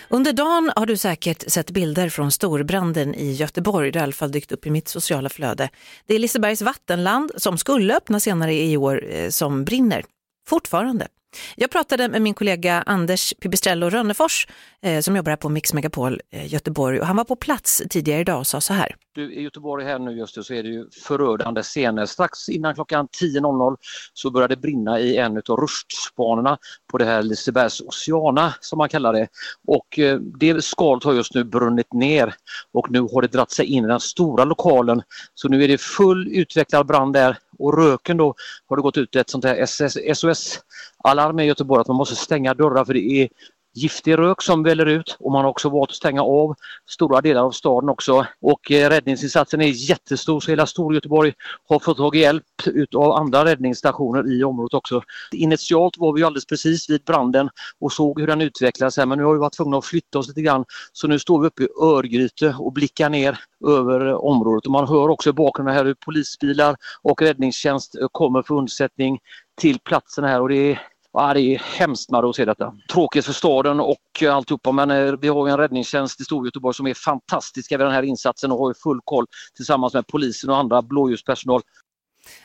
Under 0.09 0.33
dagen 0.33 0.73
har 0.77 0.87
du 0.87 0.97
säkert 0.97 1.51
sett 1.51 1.71
bilder 1.71 2.09
från 2.09 2.33
storbranden 2.33 3.15
i 3.15 3.33
Göteborg. 3.33 3.91
Det 3.93 3.99
har 3.99 4.03
i 4.03 4.05
alla 4.05 4.13
fall 4.13 4.33
dykt 4.33 4.53
upp 4.53 4.67
i 4.67 4.71
mitt 4.71 4.89
sociala 4.89 5.29
flöde. 5.29 5.69
Det 6.07 6.15
är 6.15 6.19
Lisebergs 6.19 6.63
vattenland 6.63 7.31
som 7.37 7.59
skulle 7.59 7.97
öppna 7.97 8.21
senare 8.21 8.55
i 8.55 8.77
år 8.77 9.05
eh, 9.11 9.29
som 9.29 9.65
brinner. 9.65 10.05
Fortfarande. 10.47 11.09
Jag 11.57 11.71
pratade 11.71 12.09
med 12.09 12.23
min 12.23 12.35
kollega 12.35 12.83
Anders 12.87 13.35
Pipistrello 13.41 13.91
Rönnefors 13.91 14.47
eh, 14.83 15.01
som 15.01 15.17
jobbar 15.17 15.31
här 15.31 15.37
på 15.37 15.49
Mix 15.49 15.73
Megapol 15.75 16.21
eh, 16.31 16.53
Göteborg 16.53 17.01
och 17.01 17.07
han 17.07 17.17
var 17.17 17.25
på 17.25 17.37
plats 17.37 17.83
tidigare 17.91 18.21
idag 18.21 18.39
och 18.39 18.47
sa 18.47 18.61
så 18.61 18.73
här. 18.73 18.97
Du, 19.15 19.35
I 19.35 19.43
Göteborg 19.43 19.85
här 19.85 19.99
nu 19.99 20.13
just 20.13 20.37
nu 20.37 20.43
så 20.43 20.55
är 20.55 20.63
det 20.63 20.69
ju 20.69 20.91
förödande 20.91 21.63
scener. 21.63 22.07
Strax 22.07 22.49
innan 22.49 22.75
klockan 22.75 23.09
10.00 23.23 23.77
så 24.15 24.31
började 24.31 24.55
det 24.55 24.61
brinna 24.61 25.01
i 25.01 25.17
en 25.17 25.37
av 25.37 25.57
rustbanorna 25.57 26.59
på 26.91 26.99
det 26.99 27.05
här 27.05 27.23
Lisebergs 27.23 27.81
Oceana 27.81 28.55
som 28.61 28.79
man 28.79 28.89
kallar 28.89 29.13
det. 29.13 29.29
Och 29.67 29.99
eh, 29.99 30.19
det 30.19 30.65
skalet 30.65 31.05
har 31.05 31.15
just 31.15 31.35
nu 31.35 31.45
brunnit 31.45 31.93
ner 31.93 32.35
och 32.73 32.91
nu 32.91 33.01
har 33.01 33.23
det 33.23 33.29
dratt 33.29 33.51
sig 33.51 33.67
in 33.67 33.85
i 33.85 33.89
den 33.89 34.01
stora 34.01 34.45
lokalen. 34.45 35.03
Så 35.35 35.49
nu 35.49 35.65
är 35.65 35.69
det 35.69 35.81
full 35.81 36.29
utvecklad 36.29 36.87
brand 36.87 37.13
där 37.13 37.39
och 37.59 37.79
röken 37.79 38.17
då 38.17 38.35
har 38.69 38.77
det 38.77 38.83
gått 38.83 38.97
ut 38.97 39.17
ett 39.17 39.31
sånt 39.31 39.45
här 39.45 39.67
SOS 40.15 40.61
alarm 41.05 41.41
i 41.41 41.45
Göteborg 41.45 41.81
att 41.81 41.89
man 41.89 41.97
måste 41.97 42.17
stänga 42.17 42.55
dörrar 42.55 42.85
för 42.85 42.95
det 42.95 43.23
är 43.23 43.29
giftig 43.77 44.19
rök 44.19 44.43
som 44.43 44.63
väller 44.63 44.87
ut 44.87 45.17
och 45.21 45.33
man 45.33 45.45
har 45.45 45.51
också 45.51 45.69
valt 45.69 45.91
att 45.91 45.97
stänga 45.97 46.23
av 46.23 46.55
stora 46.87 47.21
delar 47.21 47.43
av 47.43 47.51
staden 47.51 47.89
också. 47.89 48.27
Och 48.41 48.71
eh, 48.71 48.91
räddningsinsatsen 48.91 49.61
är 49.61 49.67
jättestor 49.67 50.41
så 50.41 50.51
hela 50.51 50.67
Storgöteborg 50.67 51.33
har 51.69 51.79
fått 51.79 51.97
tag 51.97 52.17
i 52.17 52.19
hjälp 52.19 52.45
utav 52.67 53.13
andra 53.13 53.45
räddningsstationer 53.45 54.33
i 54.33 54.45
området 54.45 54.75
också. 54.75 55.03
Initialt 55.33 55.99
var 55.99 56.13
vi 56.13 56.23
alldeles 56.23 56.47
precis 56.47 56.91
vid 56.91 57.05
branden 57.05 57.51
och 57.81 57.93
såg 57.93 58.21
hur 58.21 58.27
den 58.27 58.41
utvecklades 58.41 58.97
här 58.97 59.07
men 59.07 59.19
nu 59.19 59.25
har 59.25 59.33
vi 59.33 59.39
varit 59.39 59.57
tvungna 59.57 59.79
att 59.79 59.85
flytta 59.85 60.19
oss 60.19 60.29
lite 60.29 60.43
grann. 60.43 60.65
Så 60.93 61.09
nu 61.09 61.19
står 61.19 61.41
vi 61.41 61.47
uppe 61.47 61.63
i 61.63 61.69
Örgryte 61.83 62.57
och 62.59 62.73
blickar 62.73 63.11
ner 63.11 63.39
över 63.67 64.09
eh, 64.09 64.15
området 64.15 64.67
och 64.67 64.73
man 64.73 64.89
hör 64.89 65.09
också 65.09 65.31
i 65.31 65.33
bakgrunden 65.33 65.75
här 65.75 65.85
hur 65.85 65.95
polisbilar 65.95 66.77
och 67.03 67.23
räddningstjänst 67.23 67.97
eh, 67.97 68.09
kommer 68.13 68.43
för 68.43 68.55
undsättning 68.55 69.19
till 69.57 69.79
platsen 69.79 70.25
här 70.25 70.41
och 70.41 70.49
det 70.49 70.73
är 70.73 70.81
Ja, 71.19 71.35
det 71.35 71.41
är 71.41 71.59
hemskt 71.59 72.11
med 72.11 72.25
att 72.25 72.37
se 72.37 72.45
detta. 72.45 72.75
Tråkigt 72.93 73.25
för 73.25 73.33
staden 73.33 73.81
och 73.81 74.23
alltihopa 74.31 74.73
men 74.73 74.91
eh, 74.91 75.15
vi 75.21 75.29
har 75.29 75.49
en 75.49 75.57
räddningstjänst 75.57 76.21
i 76.21 76.25
Storgöteborg 76.25 76.75
som 76.75 76.87
är 76.87 76.95
fantastiska 76.95 77.79
vid 77.79 77.87
den 77.87 77.95
här 77.95 78.03
insatsen 78.03 78.53
och 78.53 78.59
har 78.59 78.75
full 78.75 79.01
koll 79.05 79.27
tillsammans 79.55 79.95
med 79.95 80.07
polisen 80.07 80.51
och 80.51 80.57
andra 80.57 80.83
blåljuspersonal. 80.83 81.61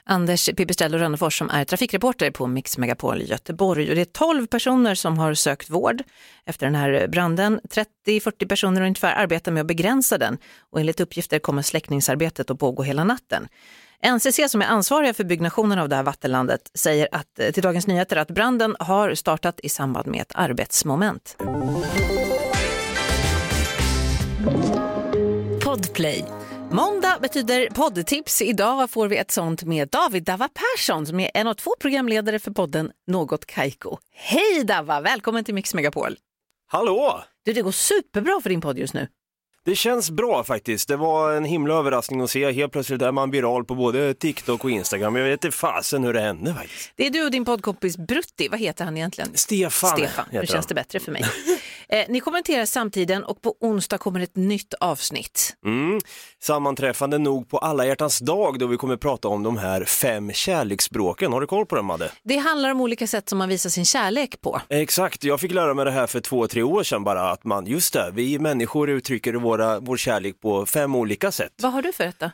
Anders 0.04 0.50
Pipistrello 0.58 0.98
Rönnefors 0.98 1.38
som 1.38 1.50
är 1.50 1.66
trafikreporter 1.66 2.32
på 2.32 2.48
Mix 2.48 2.78
Megapol 2.78 3.22
i 3.22 3.26
Göteborg. 3.26 3.90
Och 3.90 3.96
det 3.96 4.02
är 4.02 4.06
12 4.06 4.48
personer 4.48 4.96
som 4.96 5.18
har 5.18 5.34
sökt 5.34 5.70
vård 5.70 6.04
efter 6.46 6.66
den 6.66 6.76
här 6.76 7.08
branden. 7.08 7.60
30-40 8.06 8.48
personer 8.48 8.82
ungefär 8.82 9.16
arbetar 9.16 9.52
med 9.52 9.62
att 9.62 9.68
begränsa 9.68 10.18
den 10.18 10.38
och 10.72 10.80
enligt 10.80 11.00
uppgifter 11.00 11.40
kommer 11.40 11.62
släckningsarbetet 11.62 12.50
att 12.50 12.60
pågå 12.60 12.84
hela 12.84 13.04
natten. 13.04 13.48
NCC 14.04 14.52
som 14.52 14.62
är 14.62 14.66
ansvariga 14.66 15.14
för 15.14 15.24
byggnationen 15.24 15.80
av 15.80 15.90
det 15.90 15.96
här 15.96 16.04
vattenlandet 16.04 16.72
säger 16.74 17.08
att, 17.12 17.40
eh, 17.40 17.52
till 17.52 17.64
Dagens 17.64 17.88
Nyheter 17.88 18.16
att 18.16 18.32
branden 18.32 18.76
har 18.80 19.16
startat 19.16 19.60
i 19.64 19.70
samband 19.70 20.08
med 20.08 20.22
ett 20.22 20.32
arbetsmoment. 20.36 21.38
Podplay. 25.64 26.26
Måndag 26.74 27.20
betyder 27.22 27.68
poddtips. 27.70 28.42
Idag 28.42 28.90
får 28.90 29.08
vi 29.08 29.18
ett 29.18 29.32
sånt 29.32 29.64
med 29.64 29.90
David 29.90 30.24
Dava 30.24 30.50
Persson 30.50 31.06
som 31.06 31.20
är 31.20 31.32
en 31.34 31.48
av 31.48 31.54
två 31.54 31.72
programledare 31.80 32.40
för 32.40 32.52
podden 32.52 32.92
Något 33.08 33.46
Kaiko. 33.46 33.98
Hej 34.14 34.64
Dava, 34.64 35.02
välkommen 35.02 35.44
till 35.44 35.54
Mix 35.54 35.74
Megapol. 35.74 36.18
Hallå! 36.68 37.24
Du, 37.46 37.54
det 37.54 37.62
går 37.62 37.72
superbra 37.72 38.40
för 38.44 38.50
din 38.50 38.62
podd 38.62 38.78
just 38.78 38.94
nu. 38.94 39.08
Det 39.66 39.76
känns 39.76 40.12
bra 40.12 40.44
faktiskt. 40.44 40.88
Det 40.88 40.98
var 40.98 41.34
en 41.34 41.46
himla 41.46 41.74
överraskning 41.74 42.22
att 42.22 42.30
se. 42.30 42.52
Helt 42.52 42.72
plötsligt 42.72 43.02
är 43.02 43.12
man 43.12 43.32
viral 43.32 43.66
på 43.66 43.76
både 43.76 44.14
TikTok 44.14 44.64
och 44.64 44.72
Instagram. 44.72 45.16
Jag 45.16 45.24
vet 45.24 45.46
inte 45.46 45.58
fasen 45.58 46.04
hur 46.04 46.14
det 46.14 46.22
hände 46.22 46.54
faktiskt. 46.54 46.92
Det 46.96 47.06
är 47.06 47.10
du 47.10 47.26
och 47.26 47.32
din 47.32 47.46
poddkompis 47.46 47.98
Brutti. 47.98 48.48
Vad 48.48 48.60
heter 48.60 48.86
han 48.86 48.98
egentligen? 48.98 49.30
Stefan. 49.34 49.98
Stefan, 49.98 50.26
nu 50.32 50.46
känns 50.46 50.66
det 50.68 50.76
bättre 50.76 51.00
för 51.00 51.12
mig. 51.12 51.24
eh, 51.92 52.06
ni 52.10 52.20
kommenterar 52.20 52.66
samtiden 52.66 53.24
och 53.24 53.42
på 53.42 53.56
onsdag 53.60 53.98
kommer 53.98 54.20
ett 54.20 54.36
nytt 54.36 54.74
avsnitt. 54.74 55.56
Mm. 55.66 56.00
Sammanträffande 56.44 57.18
nog 57.18 57.50
på 57.50 57.58
alla 57.58 57.86
hjärtans 57.86 58.20
dag 58.20 58.60
då 58.60 58.68
vi 58.68 58.78
kommer 58.78 58.98
prata 58.98 59.28
om 59.28 59.44
de 59.44 59.58
här 59.58 59.86
fem 59.86 60.32
kärleksspråken. 60.32 61.34
Har 61.34 61.42
du 61.42 61.48
koll 61.48 61.66
på 61.66 61.76
dem 61.76 61.86
Madde? 61.86 62.12
Det 62.24 62.38
handlar 62.38 62.72
om 62.72 62.82
olika 62.82 63.08
sätt 63.08 63.30
som 63.30 63.38
man 63.38 63.50
visar 63.50 63.70
sin 63.70 63.86
kärlek 63.86 64.42
på. 64.42 64.62
Exakt, 64.70 65.24
jag 65.24 65.40
fick 65.40 65.52
lära 65.52 65.74
mig 65.74 65.86
det 65.86 65.92
här 65.92 66.08
för 66.08 66.20
två, 66.20 66.48
tre 66.48 66.64
år 66.64 66.84
sedan 66.84 67.04
bara 67.04 67.32
att 67.32 67.44
man, 67.44 67.66
just 67.66 67.94
det, 67.94 68.12
vi 68.14 68.40
människor 68.40 68.90
uttrycker 68.90 69.34
våra, 69.34 69.80
vår 69.80 69.98
kärlek 69.98 70.42
på 70.42 70.66
fem 70.66 70.96
olika 70.96 71.32
sätt. 71.32 71.52
Vad 71.62 71.74
har 71.74 71.82
du 71.82 71.94
för 71.94 72.06
detta? 72.06 72.32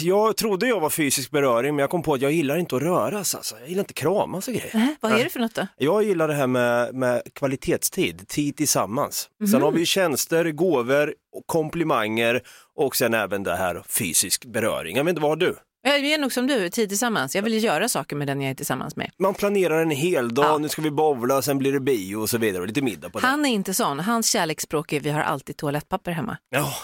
Jag 0.00 0.36
trodde 0.36 0.66
jag 0.66 0.80
var 0.80 0.90
fysisk 0.90 1.30
beröring 1.30 1.74
men 1.74 1.80
jag 1.80 1.90
kom 1.90 2.02
på 2.02 2.14
att 2.14 2.20
jag 2.20 2.32
gillar 2.32 2.56
inte 2.56 2.76
att 2.76 2.82
röras 2.82 3.34
alltså. 3.34 3.54
Jag 3.60 3.68
gillar 3.68 3.80
inte 3.80 3.94
kramas 3.94 4.48
och 4.48 4.54
grejer. 4.54 4.76
Äh, 4.76 4.88
vad 5.00 5.12
är 5.12 5.24
det 5.24 5.30
för 5.30 5.40
något 5.40 5.54
då? 5.54 5.66
Jag 5.76 6.02
gillar 6.02 6.28
det 6.28 6.34
här 6.34 6.46
med, 6.46 6.94
med 6.94 7.22
kvalitetstid, 7.34 8.28
tid 8.28 8.56
tillsammans. 8.56 9.28
Mm. 9.40 9.52
Sen 9.52 9.62
har 9.62 9.70
vi 9.70 9.86
tjänster, 9.86 10.50
gåvor, 10.50 11.14
komplimanger 11.46 12.42
och 12.76 12.96
sen 12.96 13.14
även 13.14 13.42
det 13.42 13.56
här 13.56 13.82
fysisk 13.88 14.44
beröring. 14.44 14.96
Jag 14.96 15.04
vet 15.04 15.10
inte, 15.10 15.22
vad 15.22 15.30
har 15.30 15.36
du? 15.36 15.56
Jag 15.82 15.96
är 15.98 16.18
nog 16.18 16.32
som 16.32 16.46
du, 16.46 16.70
tid 16.70 16.88
tillsammans. 16.88 17.36
Jag 17.36 17.42
vill 17.42 17.52
ju 17.52 17.58
göra 17.58 17.88
saker 17.88 18.16
med 18.16 18.26
den 18.26 18.40
jag 18.40 18.50
är 18.50 18.54
tillsammans 18.54 18.96
med. 18.96 19.10
Man 19.18 19.34
planerar 19.34 19.82
en 19.82 19.90
hel 19.90 20.34
dag, 20.34 20.44
ja. 20.46 20.58
nu 20.58 20.68
ska 20.68 20.82
vi 20.82 20.90
bowla, 20.90 21.42
sen 21.42 21.58
blir 21.58 21.72
det 21.72 21.80
bio 21.80 22.16
och 22.16 22.30
så 22.30 22.38
vidare 22.38 22.62
och 22.62 22.68
lite 22.68 22.82
middag 22.82 23.10
på 23.10 23.20
det. 23.20 23.26
Han 23.26 23.46
är 23.46 23.50
inte 23.50 23.74
sån, 23.74 24.00
hans 24.00 24.30
kärleksspråk 24.30 24.92
är 24.92 25.00
vi 25.00 25.10
har 25.10 25.20
alltid 25.20 25.56
toalettpapper 25.56 26.10
hemma. 26.12 26.36
Ja. 26.50 26.74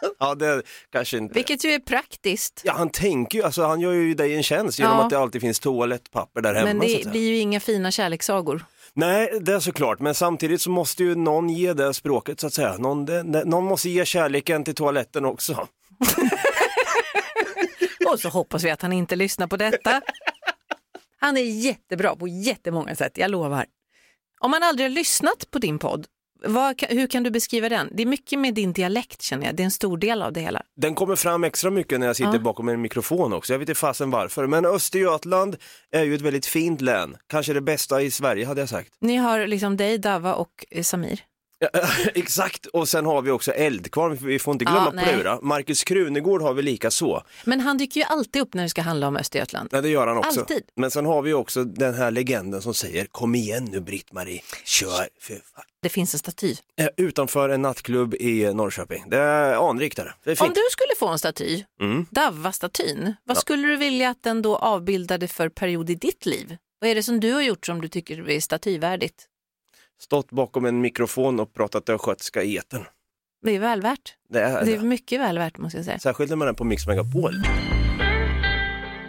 ja, 0.18 0.34
det 0.34 0.62
kanske 0.92 1.18
inte. 1.18 1.34
Vilket 1.34 1.64
ju 1.64 1.70
är 1.70 1.78
praktiskt. 1.78 2.62
Ja, 2.64 2.72
han 2.72 2.90
tänker 2.90 3.38
ju, 3.38 3.44
alltså 3.44 3.62
han 3.62 3.80
gör 3.80 3.92
ju 3.92 4.14
dig 4.14 4.34
en 4.34 4.42
tjänst 4.42 4.78
genom 4.78 4.96
ja. 4.96 5.04
att 5.04 5.10
det 5.10 5.18
alltid 5.18 5.40
finns 5.40 5.60
toalettpapper 5.60 6.40
där 6.40 6.54
hemma. 6.54 6.66
Men 6.66 6.88
det 6.88 7.10
blir 7.10 7.28
ju 7.28 7.36
inga 7.36 7.60
fina 7.60 7.90
kärlekssagor. 7.90 8.64
Nej, 8.92 9.38
det 9.40 9.52
är 9.52 9.60
såklart, 9.60 10.00
men 10.00 10.14
samtidigt 10.14 10.60
så 10.60 10.70
måste 10.70 11.04
ju 11.04 11.14
någon 11.14 11.50
ge 11.50 11.72
det 11.72 11.94
språket 11.94 12.40
så 12.40 12.46
att 12.46 12.54
säga. 12.54 12.76
Någon, 12.78 13.06
det, 13.06 13.22
någon 13.22 13.64
måste 13.64 13.88
ge 13.88 14.04
kärleken 14.04 14.64
till 14.64 14.74
toaletten 14.74 15.24
också. 15.24 15.52
Och 18.12 18.20
så 18.20 18.28
hoppas 18.28 18.64
vi 18.64 18.70
att 18.70 18.82
han 18.82 18.92
inte 18.92 19.16
lyssnar 19.16 19.46
på 19.46 19.56
detta. 19.56 20.02
Han 21.20 21.36
är 21.36 21.42
jättebra 21.42 22.16
på 22.16 22.28
jättemånga 22.28 22.94
sätt, 22.94 23.12
jag 23.14 23.30
lovar. 23.30 23.66
Om 24.40 24.50
man 24.50 24.62
aldrig 24.62 24.84
har 24.84 24.94
lyssnat 24.94 25.50
på 25.50 25.58
din 25.58 25.78
podd, 25.78 26.06
vad, 26.44 26.82
hur 26.88 27.06
kan 27.06 27.22
du 27.22 27.30
beskriva 27.30 27.68
den? 27.68 27.88
Det 27.92 28.02
är 28.02 28.06
mycket 28.06 28.38
med 28.38 28.54
din 28.54 28.72
dialekt 28.72 29.22
känner 29.22 29.46
jag, 29.46 29.56
det 29.56 29.62
är 29.62 29.64
en 29.64 29.70
stor 29.70 29.98
del 29.98 30.22
av 30.22 30.32
det 30.32 30.40
hela. 30.40 30.62
Den 30.76 30.94
kommer 30.94 31.16
fram 31.16 31.44
extra 31.44 31.70
mycket 31.70 32.00
när 32.00 32.06
jag 32.06 32.16
sitter 32.16 32.32
ja. 32.32 32.38
bakom 32.38 32.68
en 32.68 32.80
mikrofon 32.80 33.32
också, 33.32 33.52
jag 33.52 33.58
vet 33.58 33.68
inte 33.68 33.80
fasen 33.80 34.10
varför. 34.10 34.46
Men 34.46 34.64
Östergötland 34.64 35.56
är 35.92 36.04
ju 36.04 36.14
ett 36.14 36.20
väldigt 36.20 36.46
fint 36.46 36.80
län, 36.80 37.16
kanske 37.26 37.52
det 37.52 37.60
bästa 37.60 38.02
i 38.02 38.10
Sverige 38.10 38.46
hade 38.46 38.60
jag 38.60 38.68
sagt. 38.68 38.90
Ni 39.00 39.16
har 39.16 39.46
liksom 39.46 39.76
dig, 39.76 39.98
Dava 39.98 40.34
och 40.34 40.66
eh, 40.70 40.82
Exakt, 42.14 42.66
och 42.66 42.88
sen 42.88 43.06
har 43.06 43.22
vi 43.22 43.30
också 43.30 43.52
Eldkvarn, 43.52 44.18
vi 44.20 44.38
får 44.38 44.52
inte 44.52 44.64
glömma 44.64 44.92
ja, 44.96 45.02
Plura. 45.02 45.38
Markus 45.42 45.84
Krunegård 45.84 46.42
har 46.42 46.54
vi 46.54 46.62
lika 46.62 46.90
så. 46.90 47.22
Men 47.44 47.60
han 47.60 47.78
dyker 47.78 48.00
ju 48.00 48.06
alltid 48.06 48.42
upp 48.42 48.54
när 48.54 48.62
det 48.62 48.68
ska 48.68 48.82
handla 48.82 49.08
om 49.08 49.16
Östergötland. 49.16 49.68
Ja, 49.72 49.80
det 49.80 49.88
gör 49.88 50.06
han 50.06 50.16
också. 50.16 50.40
Alltid. 50.40 50.62
Men 50.76 50.90
sen 50.90 51.06
har 51.06 51.22
vi 51.22 51.32
också 51.32 51.64
den 51.64 51.94
här 51.94 52.10
legenden 52.10 52.62
som 52.62 52.74
säger 52.74 53.04
kom 53.04 53.34
igen 53.34 53.64
nu 53.64 53.80
Britt-Marie, 53.80 54.40
kör. 54.64 55.08
Det 55.82 55.88
finns 55.88 56.14
en 56.14 56.18
staty. 56.18 56.56
Eh, 56.76 56.88
utanför 56.96 57.48
en 57.48 57.62
nattklubb 57.62 58.14
i 58.14 58.54
Norrköping. 58.54 59.04
Det 59.08 59.18
är 59.18 59.70
anrikt 59.70 59.96
där. 59.96 60.14
Det 60.24 60.30
är 60.30 60.42
Om 60.42 60.48
du 60.48 60.62
skulle 60.70 60.94
få 60.98 61.08
en 61.08 61.18
staty, 61.18 61.64
mm. 61.80 62.06
Davva-statyn, 62.10 63.14
vad 63.24 63.36
ja. 63.36 63.40
skulle 63.40 63.68
du 63.68 63.76
vilja 63.76 64.10
att 64.10 64.22
den 64.22 64.42
då 64.42 64.56
avbildade 64.56 65.28
för 65.28 65.48
period 65.48 65.90
i 65.90 65.94
ditt 65.94 66.26
liv? 66.26 66.56
Vad 66.80 66.90
är 66.90 66.94
det 66.94 67.02
som 67.02 67.20
du 67.20 67.32
har 67.32 67.42
gjort 67.42 67.66
som 67.66 67.80
du 67.80 67.88
tycker 67.88 68.30
är 68.30 68.40
statyvärdigt? 68.40 69.26
Stått 70.00 70.30
bakom 70.30 70.64
en 70.64 70.80
mikrofon 70.80 71.40
och 71.40 71.54
pratat 71.54 71.88
östgötska 71.88 72.42
i 72.42 72.56
etern. 72.56 72.84
Det 73.42 73.56
är 73.56 73.60
väl 73.60 73.82
värt. 73.82 74.14
Det 74.28 74.40
är, 74.40 74.64
det 74.64 74.74
är 74.74 74.80
mycket 74.80 75.20
väl 75.20 75.38
värt 75.38 75.58
måste 75.58 75.78
jag 75.78 75.84
säga. 75.84 75.98
Särskilt 75.98 76.30
när 76.30 76.36
man 76.36 76.48
är 76.48 76.52
på 76.52 76.64
Mix 76.64 76.86
Megapol. 76.86 77.34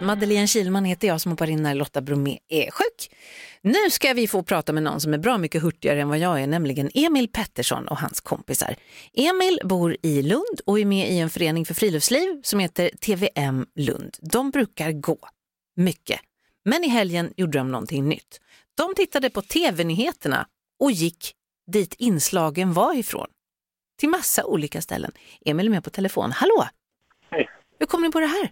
Madeleine 0.02 0.46
Kilman 0.46 0.84
heter 0.84 1.08
jag 1.08 1.20
som 1.20 1.32
hoppar 1.32 1.50
in 1.50 1.62
när 1.62 1.74
Lotta 1.74 2.00
Bromé 2.00 2.38
är 2.48 2.70
sjuk. 2.70 3.16
Nu 3.62 3.90
ska 3.90 4.12
vi 4.12 4.26
få 4.26 4.42
prata 4.42 4.72
med 4.72 4.82
någon 4.82 5.00
som 5.00 5.14
är 5.14 5.18
bra 5.18 5.38
mycket 5.38 5.62
hurtigare 5.62 6.00
än 6.00 6.08
vad 6.08 6.18
jag 6.18 6.42
är, 6.42 6.46
nämligen 6.46 6.90
Emil 6.94 7.28
Pettersson 7.28 7.88
och 7.88 7.98
hans 7.98 8.20
kompisar. 8.20 8.76
Emil 9.12 9.60
bor 9.64 9.96
i 10.02 10.22
Lund 10.22 10.60
och 10.66 10.80
är 10.80 10.84
med 10.84 11.10
i 11.10 11.18
en 11.18 11.30
förening 11.30 11.66
för 11.66 11.74
friluftsliv 11.74 12.40
som 12.42 12.60
heter 12.60 12.90
TVM 13.00 13.66
Lund. 13.74 14.16
De 14.20 14.50
brukar 14.50 14.92
gå 14.92 15.18
mycket, 15.76 16.20
men 16.64 16.84
i 16.84 16.88
helgen 16.88 17.32
gjorde 17.36 17.58
de 17.58 17.70
någonting 17.70 18.08
nytt. 18.08 18.40
De 18.76 18.94
tittade 18.94 19.30
på 19.30 19.42
tv-nyheterna 19.42 20.46
och 20.80 20.90
gick 20.90 21.32
dit 21.66 21.94
inslagen 21.98 22.72
var 22.72 22.98
ifrån. 22.98 23.26
Till 23.98 24.08
massa 24.08 24.44
olika 24.44 24.80
ställen. 24.80 25.12
Emil 25.44 25.66
är 25.66 25.70
med 25.70 25.84
på 25.84 25.90
telefon. 25.90 26.30
Hallå! 26.30 26.64
Hej! 27.30 27.48
Hur 27.78 27.86
kom 27.86 28.02
ni 28.02 28.12
på 28.12 28.20
det 28.20 28.26
här? 28.26 28.50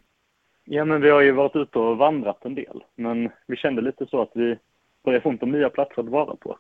Ja, 0.64 0.84
men 0.84 1.00
vi 1.00 1.10
har 1.10 1.20
ju 1.20 1.32
varit 1.32 1.56
ute 1.56 1.78
och 1.78 1.96
vandrat 1.96 2.44
en 2.44 2.54
del, 2.54 2.84
men 2.96 3.30
vi 3.46 3.56
kände 3.56 3.82
lite 3.82 4.06
så 4.06 4.22
att 4.22 4.30
vi 4.34 4.58
börjar 5.04 5.20
få 5.20 5.28
ont 5.28 5.42
om 5.42 5.50
nya 5.50 5.70
platser 5.70 6.02
att 6.02 6.08
vara 6.08 6.36
på. 6.36 6.58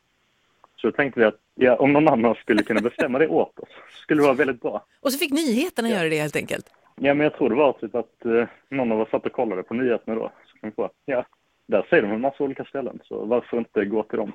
Så 0.76 0.86
då 0.86 0.92
tänkte 0.92 1.20
vi 1.20 1.26
att 1.26 1.38
ja, 1.54 1.76
om 1.76 1.92
någon 1.92 2.08
annan 2.08 2.34
skulle 2.34 2.62
kunna 2.62 2.80
bestämma 2.80 3.18
det 3.18 3.28
åt 3.28 3.58
oss 3.58 3.68
skulle 4.02 4.20
det 4.20 4.24
vara 4.26 4.36
väldigt 4.36 4.60
bra. 4.60 4.84
Och 5.00 5.12
så 5.12 5.18
fick 5.18 5.32
nyheterna 5.32 5.88
göra 5.88 6.08
det 6.08 6.20
helt 6.20 6.36
enkelt. 6.36 6.72
Ja, 6.96 7.14
men 7.14 7.24
jag 7.24 7.34
tror 7.34 7.48
det 7.48 7.54
var 7.54 7.72
typ 7.72 7.94
att 7.94 8.24
eh, 8.24 8.48
någon 8.68 8.92
av 8.92 9.00
oss 9.00 9.10
satt 9.10 9.26
och 9.26 9.32
kollade 9.32 9.62
på 9.62 9.74
nyheterna 9.74 10.14
då. 10.14 10.32
Så 10.46 10.58
kom 10.58 10.70
vi 10.70 10.70
på, 10.70 10.90
ja, 11.04 11.26
där 11.66 11.86
säger 11.90 12.02
de 12.02 12.12
en 12.12 12.20
massa 12.20 12.44
olika 12.44 12.64
ställen, 12.64 13.00
så 13.04 13.24
varför 13.24 13.58
inte 13.58 13.84
gå 13.84 14.02
till 14.02 14.18
dem? 14.18 14.32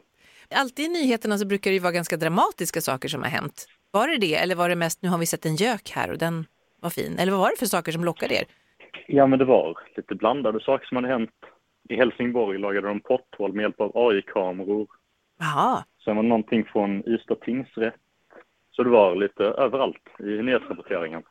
Alltid 0.50 0.86
i 0.86 0.90
nyheterna 0.90 1.38
så 1.38 1.46
brukar 1.46 1.72
det 1.72 1.76
ju 1.76 1.80
vara 1.80 1.92
ganska 1.92 2.18
dramatiska 2.18 2.82
saker 2.82 3.08
som 3.10 3.22
har 3.24 3.30
hänt. 3.30 3.68
Var 3.92 4.08
det 4.08 4.18
det 4.18 4.36
eller 4.36 4.56
var 4.56 4.70
det 4.70 4.76
mest 4.76 5.02
nu 5.02 5.10
har 5.10 5.18
vi 5.18 5.26
sett 5.26 5.46
en 5.46 5.56
gök 5.56 5.90
här 5.96 6.12
och 6.12 6.18
den 6.18 6.46
var 6.82 6.90
fin? 6.90 7.20
Eller 7.20 7.32
vad 7.32 7.42
var 7.42 7.50
det 7.50 7.56
för 7.60 7.66
saker 7.66 7.92
som 7.92 8.04
lockade 8.06 8.34
er? 8.36 8.44
Ja, 9.08 9.28
men 9.28 9.40
det 9.40 9.46
var 9.46 9.78
lite 9.98 10.16
blandade 10.16 10.60
saker 10.60 10.86
som 10.88 10.96
hade 10.96 11.08
hänt. 11.08 11.32
I 11.90 11.96
Helsingborg 11.96 12.60
lagade 12.60 12.88
de 12.88 13.00
potthål 13.00 13.54
med 13.54 13.62
hjälp 13.64 13.82
av 13.82 13.92
AI-kameror. 13.98 14.88
Jaha, 15.40 15.84
Sen 16.04 16.16
var 16.16 16.24
det 16.24 16.30
någonting 16.30 16.66
från 16.66 17.04
Ystad 17.10 17.36
tingsrätt. 17.42 17.94
Så 18.72 18.84
det 18.84 18.90
var 18.90 19.16
lite 19.16 19.44
överallt 19.44 20.04
i 20.20 20.24
nyhetsrapporteringen. 20.24 21.24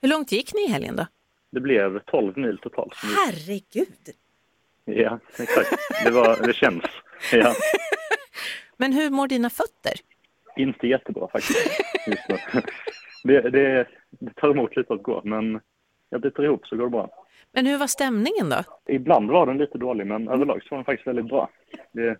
hur 0.00 0.08
långt 0.08 0.32
gick 0.32 0.54
ni 0.54 0.64
i 0.64 0.68
helgen 0.68 0.96
då? 0.96 1.06
Det 1.52 1.60
blev 1.60 1.98
12 1.98 2.36
mil 2.38 2.58
totalt. 2.58 2.94
Herregud! 2.94 4.14
Ja, 4.84 5.18
exakt. 5.38 5.70
Det, 6.04 6.10
var, 6.10 6.46
det 6.46 6.52
känns. 6.52 6.84
Ja, 7.32 7.54
Men 8.76 8.92
hur 8.92 9.10
mår 9.10 9.28
dina 9.28 9.50
fötter? 9.50 9.92
inte 10.56 10.86
jättebra 10.86 11.28
faktiskt 11.28 11.80
just 12.06 12.28
nu. 12.28 12.36
Det, 13.24 13.50
det, 13.50 13.86
det 14.10 14.34
tar 14.34 14.50
emot 14.50 14.76
lite 14.76 14.92
att 14.92 15.02
gå, 15.02 15.20
men 15.24 15.60
jag 16.10 16.20
biter 16.20 16.44
ihop 16.44 16.66
så 16.66 16.76
går 16.76 16.84
det 16.84 16.90
bra. 16.90 17.10
Men 17.52 17.66
hur 17.66 17.78
var 17.78 17.86
stämningen 17.86 18.48
då? 18.50 18.92
Ibland 18.94 19.30
var 19.30 19.46
den 19.46 19.58
lite 19.58 19.78
dålig, 19.78 20.06
men 20.06 20.28
överlag 20.28 20.62
så 20.62 20.68
var 20.70 20.78
den 20.78 20.84
faktiskt 20.84 21.06
väldigt 21.06 21.28
bra. 21.28 21.50
Det, 21.92 22.16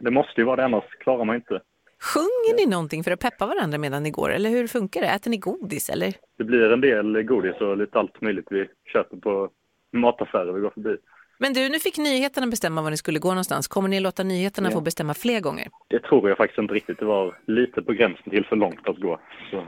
det 0.00 0.10
måste 0.10 0.40
ju 0.40 0.44
vara 0.44 0.56
det, 0.56 0.64
annars 0.64 0.84
klarar 0.84 1.24
man 1.24 1.36
inte. 1.36 1.60
Sjunger 2.00 2.56
ni 2.56 2.66
någonting 2.66 3.04
för 3.04 3.10
att 3.10 3.20
peppa 3.20 3.46
varandra 3.46 3.78
medan 3.78 4.02
ni 4.02 4.10
går? 4.10 4.30
Eller 4.30 4.50
hur 4.50 4.66
funkar 4.66 5.00
det? 5.00 5.06
Äter 5.06 5.30
ni 5.30 5.36
godis 5.36 5.90
eller? 5.90 6.14
Det 6.36 6.44
blir 6.44 6.72
en 6.72 6.80
del 6.80 7.22
godis 7.22 7.60
och 7.60 7.76
lite 7.76 7.98
allt 7.98 8.20
möjligt 8.20 8.46
vi 8.50 8.68
köper 8.92 9.16
på 9.16 9.50
mataffärer 9.92 10.52
vi 10.52 10.60
går 10.60 10.70
förbi. 10.70 10.96
Men 11.38 11.52
du, 11.52 11.68
nu 11.68 11.78
fick 11.78 11.98
nyheterna 11.98 12.46
bestämma 12.46 12.82
var 12.82 12.90
ni 12.90 12.96
skulle 12.96 13.18
gå 13.18 13.28
någonstans. 13.28 13.68
Kommer 13.68 13.88
ni 13.88 14.00
låta 14.00 14.22
nyheterna 14.22 14.68
Ja. 14.68 14.72
få 14.72 14.80
bestämma 14.80 15.14
fler 15.14 15.40
gånger? 15.40 15.68
Det 15.88 16.00
tror 16.00 16.28
jag 16.28 16.38
faktiskt 16.38 16.58
inte 16.58 16.74
riktigt. 16.74 16.98
Det 16.98 17.04
var 17.04 17.38
lite 17.46 17.82
på 17.82 17.92
gränsen 17.92 18.30
till 18.30 18.44
för 18.44 18.56
långt 18.56 18.88
att 18.88 19.00
gå. 19.00 19.20
Så 19.50 19.66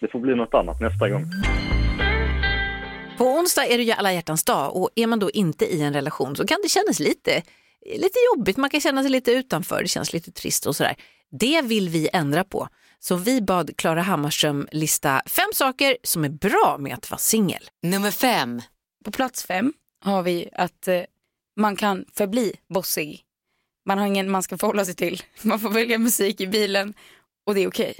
det 0.00 0.08
får 0.08 0.18
bli 0.20 0.34
något 0.34 0.54
annat 0.54 0.80
nästa 0.80 1.08
gång. 1.08 1.24
På 3.18 3.24
onsdag 3.24 3.66
är 3.66 3.76
det 3.78 3.84
ju 3.84 3.92
alla 3.92 4.12
hjärtans 4.12 4.44
dag 4.44 4.76
och 4.76 4.90
är 4.94 5.06
man 5.06 5.18
då 5.18 5.30
inte 5.30 5.64
i 5.64 5.82
en 5.82 5.92
relation 5.92 6.36
så 6.36 6.46
kan 6.46 6.58
det 6.62 6.68
kännas 6.68 7.00
lite, 7.00 7.42
lite 7.96 8.18
jobbigt. 8.34 8.56
Man 8.56 8.70
kan 8.70 8.80
känna 8.80 9.02
sig 9.02 9.10
lite 9.10 9.32
utanför, 9.32 9.82
det 9.82 9.88
känns 9.88 10.12
lite 10.12 10.32
trist 10.32 10.66
och 10.66 10.76
sådär. 10.76 10.94
Det 11.30 11.62
vill 11.62 11.88
vi 11.88 12.08
ändra 12.12 12.44
på. 12.44 12.68
Så 12.98 13.16
vi 13.16 13.42
bad 13.42 13.76
Klara 13.76 14.00
Hammarström 14.02 14.68
lista 14.72 15.22
fem 15.26 15.48
saker 15.54 15.96
som 16.02 16.24
är 16.24 16.28
bra 16.28 16.76
med 16.78 16.94
att 16.94 17.10
vara 17.10 17.18
singel. 17.18 17.62
Nummer 17.82 18.10
fem. 18.10 18.60
På 19.04 19.10
plats 19.10 19.46
fem 19.46 19.72
har 20.04 20.22
vi 20.22 20.48
att 20.52 20.88
eh, 20.88 21.02
man 21.56 21.76
kan 21.76 22.04
förbli 22.12 22.52
bossig. 22.68 23.24
Man 23.86 23.98
har 23.98 24.06
ingen 24.06 24.30
man 24.30 24.42
ska 24.42 24.58
förhålla 24.58 24.84
sig 24.84 24.94
till. 24.94 25.22
Man 25.42 25.60
får 25.60 25.70
välja 25.70 25.98
musik 25.98 26.40
i 26.40 26.46
bilen 26.46 26.94
och 27.46 27.54
det 27.54 27.60
är 27.60 27.68
okej. 27.68 27.94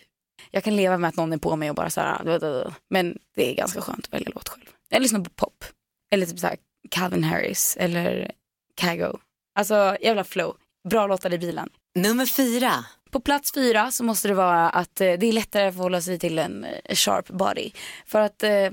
Jag 0.51 0.65
kan 0.65 0.77
leva 0.77 0.99
med 0.99 1.09
att 1.09 1.17
någon 1.17 1.33
är 1.33 1.39
på 1.39 1.57
mig 1.57 1.71
och 1.71 1.77
bara 1.77 1.91
så 1.91 2.01
här, 2.01 2.75
men 2.91 3.19
det 3.35 3.51
är 3.51 3.55
ganska 3.55 3.81
skönt 3.81 4.07
att 4.07 4.13
välja 4.13 4.31
låt 4.35 4.49
själv. 4.49 4.65
Jag 4.89 5.03
lyssnar 5.03 5.21
på 5.21 5.31
pop. 5.31 5.65
Eller 6.11 6.27
typ 6.27 6.39
så 6.39 6.47
här 6.47 6.57
Calvin 6.91 7.25
Harris 7.25 7.77
eller 7.81 8.33
Kago. 8.75 9.19
Alltså 9.55 9.97
jävla 10.01 10.25
flow. 10.25 10.57
Bra 10.89 11.07
låtar 11.07 11.33
i 11.33 11.39
bilen. 11.39 11.69
Nummer 11.95 12.27
fyra. 12.27 12.73
På 13.11 13.21
plats 13.21 13.53
fyra 13.53 13.91
så 13.91 14.05
måste 14.05 14.29
det 14.29 14.35
vara 14.35 14.71
att 14.71 15.01
eh, 15.01 15.13
det 15.13 15.27
är 15.27 15.33
lättare 15.33 15.67
att 15.67 15.75
förhålla 15.75 16.01
sig 16.01 16.19
till 16.19 16.39
en 16.39 16.65
eh, 16.65 16.95
sharp 16.95 17.29
body. 17.29 17.71
För 18.07 18.21
att, 18.21 18.43
eh, 18.43 18.71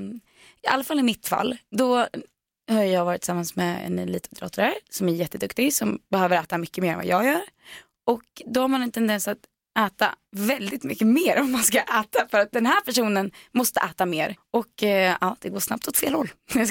i 0.63 0.67
alla 0.67 0.83
fall 0.83 0.99
i 0.99 1.03
mitt 1.03 1.27
fall, 1.27 1.57
då 1.71 2.07
har 2.71 2.83
jag 2.83 3.05
varit 3.05 3.21
tillsammans 3.21 3.55
med 3.55 3.85
en 3.85 3.99
elitidrottare 3.99 4.73
som 4.89 5.09
är 5.09 5.13
jätteduktig, 5.13 5.73
som 5.73 5.99
behöver 6.11 6.37
äta 6.37 6.57
mycket 6.57 6.81
mer 6.81 6.91
än 6.91 6.97
vad 6.97 7.05
jag 7.05 7.25
gör. 7.25 7.41
Och 8.07 8.23
då 8.45 8.61
har 8.61 8.67
man 8.67 8.81
en 8.81 8.91
tendens 8.91 9.27
att 9.27 9.37
äta 9.79 10.15
väldigt 10.35 10.83
mycket 10.83 11.07
mer 11.07 11.41
om 11.41 11.51
man 11.51 11.63
ska 11.63 11.79
äta 11.79 12.27
för 12.31 12.39
att 12.39 12.51
den 12.51 12.65
här 12.65 12.81
personen 12.81 13.31
måste 13.53 13.79
äta 13.79 14.05
mer 14.05 14.35
och 14.53 14.83
eh, 14.83 15.15
ja, 15.21 15.35
det 15.39 15.49
går 15.49 15.59
snabbt 15.59 15.87
åt 15.87 15.97
fel 15.97 16.13
håll. 16.13 16.31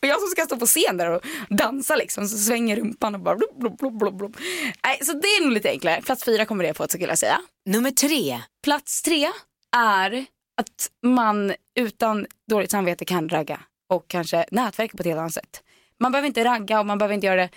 Och 0.00 0.06
jag 0.08 0.20
som 0.20 0.28
ska 0.28 0.44
stå 0.44 0.56
på 0.56 0.66
scen 0.66 0.96
där 0.96 1.10
och 1.10 1.22
dansa 1.48 1.96
liksom 1.96 2.28
så 2.28 2.38
svänger 2.38 2.76
rumpan 2.76 3.14
och 3.14 3.20
bara 3.20 3.36
blub, 3.36 3.58
blub, 3.58 3.78
blub, 3.78 3.98
blub, 3.98 4.16
blub. 4.16 4.36
Nej, 4.84 4.98
så 5.02 5.12
det 5.12 5.28
är 5.28 5.42
nog 5.42 5.52
lite 5.52 5.70
enklare. 5.70 6.02
Plats 6.02 6.24
fyra 6.24 6.44
kommer 6.44 6.64
det 6.64 6.74
på 6.74 6.88
skulle 6.88 7.06
jag 7.06 7.18
säga. 7.18 7.40
Nummer 7.66 7.90
tre. 7.90 8.40
Plats 8.64 9.02
tre 9.02 9.30
är 9.76 10.26
att 10.60 10.90
man 11.02 11.54
utan 11.78 12.26
dåligt 12.50 12.70
samvete 12.70 13.04
kan 13.04 13.28
ragga 13.28 13.60
och 13.88 14.08
kanske 14.08 14.46
nätverka 14.50 14.96
på 14.96 15.02
ett 15.02 15.06
helt 15.06 15.18
annat 15.18 15.32
sätt. 15.32 15.62
Man 16.00 16.12
behöver 16.12 16.26
inte 16.26 16.44
ragga 16.44 16.80
och 16.80 16.86
man 16.86 16.98
behöver 16.98 17.14
inte 17.14 17.26
göra 17.26 17.36
det 17.36 17.50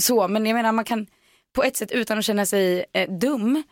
så, 0.00 0.28
men 0.28 0.46
jag 0.46 0.54
menar 0.54 0.72
man 0.72 0.84
kan 0.84 1.06
på 1.52 1.62
ett 1.62 1.76
sätt 1.76 1.92
utan 1.92 2.18
att 2.18 2.24
känna 2.24 2.46
sig 2.46 2.84
eh, 2.92 3.10
dum 3.10 3.62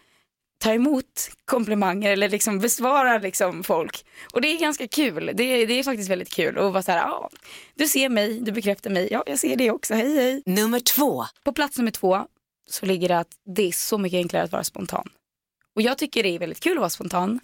ta 0.58 0.72
emot 0.72 1.30
komplimanger 1.44 2.12
eller 2.12 2.28
liksom 2.28 2.58
besvara 2.58 3.18
liksom 3.18 3.64
folk. 3.64 4.04
Och 4.32 4.40
det 4.40 4.48
är 4.48 4.60
ganska 4.60 4.88
kul. 4.88 5.30
Det 5.34 5.44
är, 5.44 5.66
det 5.66 5.74
är 5.74 5.82
faktiskt 5.82 6.10
väldigt 6.10 6.32
kul 6.32 6.58
att 6.58 6.72
vara 6.72 6.82
så 6.82 6.92
här, 6.92 6.98
ja, 6.98 7.30
du 7.74 7.88
ser 7.88 8.08
mig, 8.08 8.40
du 8.40 8.52
bekräftar 8.52 8.90
mig, 8.90 9.08
ja, 9.10 9.22
jag 9.26 9.38
ser 9.38 9.56
det 9.56 9.70
också, 9.70 9.94
hej 9.94 10.16
hej. 10.16 10.42
Nummer 10.46 10.80
två. 10.80 11.24
På 11.44 11.52
plats 11.52 11.78
nummer 11.78 11.90
två 11.90 12.26
så 12.70 12.86
ligger 12.86 13.08
det 13.08 13.18
att 13.18 13.30
det 13.56 13.68
är 13.68 13.72
så 13.72 13.98
mycket 13.98 14.16
enklare 14.16 14.42
att 14.42 14.52
vara 14.52 14.64
spontan. 14.64 15.08
Och 15.74 15.82
jag 15.82 15.98
tycker 15.98 16.22
det 16.22 16.28
är 16.28 16.38
väldigt 16.38 16.60
kul 16.60 16.72
att 16.72 16.80
vara 16.80 16.90
spontan. 16.90 17.40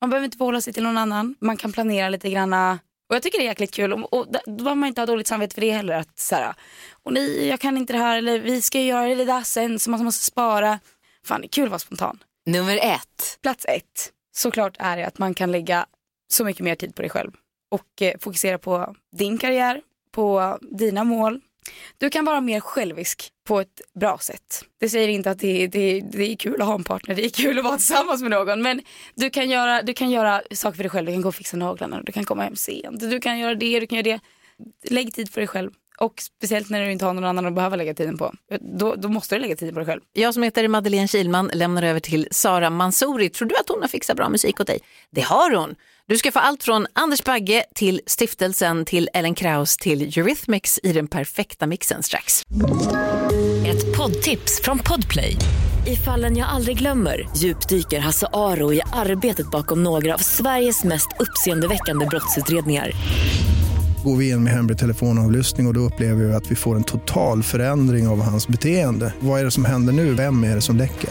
Man 0.00 0.10
behöver 0.10 0.24
inte 0.24 0.38
förhålla 0.38 0.60
sig 0.60 0.72
till 0.72 0.82
någon 0.82 0.98
annan. 0.98 1.34
Man 1.40 1.56
kan 1.56 1.72
planera 1.72 2.08
lite 2.08 2.30
granna. 2.30 2.78
Och 3.12 3.16
jag 3.16 3.22
tycker 3.22 3.38
det 3.38 3.44
är 3.44 3.48
jäkligt 3.48 3.74
kul. 3.74 3.92
Och, 3.92 4.12
och 4.12 4.26
då 4.26 4.52
behöver 4.52 4.74
man 4.74 4.88
inte 4.88 5.00
ha 5.00 5.06
dåligt 5.06 5.26
samvete 5.26 5.54
för 5.54 5.60
det 5.60 5.70
heller. 5.70 5.94
Att 5.94 6.18
så 6.18 6.34
här, 6.34 6.54
och 7.02 7.12
nej, 7.12 7.46
jag 7.46 7.60
kan 7.60 7.76
inte 7.76 7.92
det 7.92 7.98
här. 7.98 8.18
Eller 8.18 8.38
vi 8.38 8.62
ska 8.62 8.80
göra 8.80 9.14
det 9.14 9.24
där 9.24 9.42
sen 9.42 9.78
så 9.78 9.90
man 9.90 10.04
måste 10.04 10.24
spara. 10.24 10.78
Fan, 11.26 11.40
det 11.40 11.46
är 11.46 11.48
kul 11.48 11.64
att 11.64 11.70
vara 11.70 11.78
spontan. 11.78 12.22
Nummer 12.46 12.76
ett. 12.82 13.38
Plats 13.42 13.64
ett, 13.64 14.12
såklart 14.34 14.76
är 14.78 14.96
det 14.96 15.06
att 15.06 15.18
man 15.18 15.34
kan 15.34 15.52
lägga 15.52 15.86
så 16.32 16.44
mycket 16.44 16.64
mer 16.64 16.74
tid 16.74 16.94
på 16.94 17.02
dig 17.02 17.10
själv. 17.10 17.30
Och 17.70 18.02
eh, 18.02 18.18
fokusera 18.20 18.58
på 18.58 18.94
din 19.16 19.38
karriär, 19.38 19.80
på 20.12 20.58
dina 20.60 21.04
mål. 21.04 21.40
Du 21.98 22.10
kan 22.10 22.24
vara 22.24 22.40
mer 22.40 22.60
självisk 22.60 23.32
på 23.44 23.60
ett 23.60 23.80
bra 24.00 24.18
sätt. 24.18 24.64
Det 24.80 24.88
säger 24.88 25.08
inte 25.08 25.30
att 25.30 25.38
det, 25.38 25.66
det, 25.66 26.00
det 26.00 26.32
är 26.32 26.36
kul 26.36 26.60
att 26.60 26.66
ha 26.66 26.74
en 26.74 26.84
partner, 26.84 27.14
det 27.14 27.24
är 27.24 27.30
kul 27.30 27.58
att 27.58 27.64
vara 27.64 27.76
tillsammans 27.76 28.22
med 28.22 28.30
någon. 28.30 28.62
Men 28.62 28.80
du 29.14 29.30
kan 29.30 29.50
göra, 29.50 29.82
du 29.82 29.94
kan 29.94 30.10
göra 30.10 30.42
saker 30.50 30.76
för 30.76 30.82
dig 30.82 30.90
själv, 30.90 31.06
du 31.06 31.12
kan 31.12 31.22
gå 31.22 31.28
och 31.28 31.34
fixa 31.34 31.56
naglarna, 31.56 32.02
du 32.02 32.12
kan 32.12 32.24
komma 32.24 32.42
hem 32.42 32.56
sent, 32.56 33.00
du 33.00 33.20
kan 33.20 33.38
göra 33.38 33.54
det, 33.54 33.80
du 33.80 33.86
kan 33.86 33.98
göra 33.98 34.18
det. 34.18 34.20
Lägg 34.90 35.14
tid 35.14 35.30
för 35.30 35.40
dig 35.40 35.48
själv. 35.48 35.70
Och 35.98 36.22
speciellt 36.22 36.70
när 36.70 36.84
du 36.84 36.92
inte 36.92 37.04
har 37.04 37.14
någon 37.14 37.24
annan 37.24 37.46
att 37.46 37.54
behöva 37.54 37.76
lägga 37.76 37.94
tiden 37.94 38.18
på. 38.18 38.32
Då, 38.60 38.94
då 38.94 39.08
måste 39.08 39.34
du 39.34 39.40
lägga 39.40 39.56
tiden 39.56 39.74
på 39.74 39.80
dig 39.80 39.86
själv. 39.86 40.00
Jag 40.12 40.34
som 40.34 40.42
heter 40.42 40.68
Madeleine 40.68 41.08
Kilman 41.08 41.50
lämnar 41.54 41.82
över 41.82 42.00
till 42.00 42.28
Sara 42.30 42.70
Mansouri. 42.70 43.28
Tror 43.28 43.48
du 43.48 43.56
att 43.56 43.68
hon 43.68 43.80
har 43.80 43.88
fixat 43.88 44.16
bra 44.16 44.28
musik 44.28 44.60
åt 44.60 44.66
dig? 44.66 44.78
Det 45.10 45.20
har 45.20 45.50
hon. 45.56 45.74
Du 46.08 46.18
ska 46.18 46.32
få 46.32 46.38
allt 46.38 46.62
från 46.62 46.86
Anders 46.92 47.24
Bagge 47.24 47.64
till 47.74 48.00
Stiftelsen 48.06 48.84
till 48.84 49.08
Ellen 49.14 49.34
Kraus 49.34 49.76
till 49.76 50.02
Eurythmics 50.02 50.80
i 50.82 50.92
den 50.92 51.08
perfekta 51.08 51.66
mixen 51.66 52.02
strax. 52.02 52.42
Ett 53.66 53.96
poddtips 53.96 54.60
från 54.64 54.78
Podplay. 54.78 55.36
I 55.86 55.96
fallen 55.96 56.36
jag 56.36 56.48
aldrig 56.48 56.78
glömmer 56.78 57.28
djupdyker 57.36 58.00
Hasse 58.00 58.26
Aro 58.32 58.72
i 58.72 58.80
arbetet 58.92 59.50
bakom 59.50 59.82
några 59.82 60.14
av 60.14 60.18
Sveriges 60.18 60.84
mest 60.84 61.08
uppseendeväckande 61.18 62.06
brottsutredningar. 62.06 62.90
Går 64.04 64.16
vi 64.16 64.30
in 64.30 64.44
med 64.44 64.52
hemlig 64.52 64.78
telefonavlyssning 64.78 65.66
och, 65.66 65.70
och 65.70 65.74
då 65.74 65.80
upplever 65.80 66.24
vi 66.24 66.32
att 66.32 66.50
vi 66.50 66.56
får 66.56 66.76
en 66.76 66.84
total 66.84 67.42
förändring 67.42 68.08
av 68.08 68.22
hans 68.22 68.48
beteende. 68.48 69.14
Vad 69.20 69.40
är 69.40 69.44
det 69.44 69.50
som 69.50 69.64
händer 69.64 69.92
nu? 69.92 70.14
Vem 70.14 70.44
är 70.44 70.54
det 70.54 70.60
som 70.60 70.76
läcker? 70.76 71.10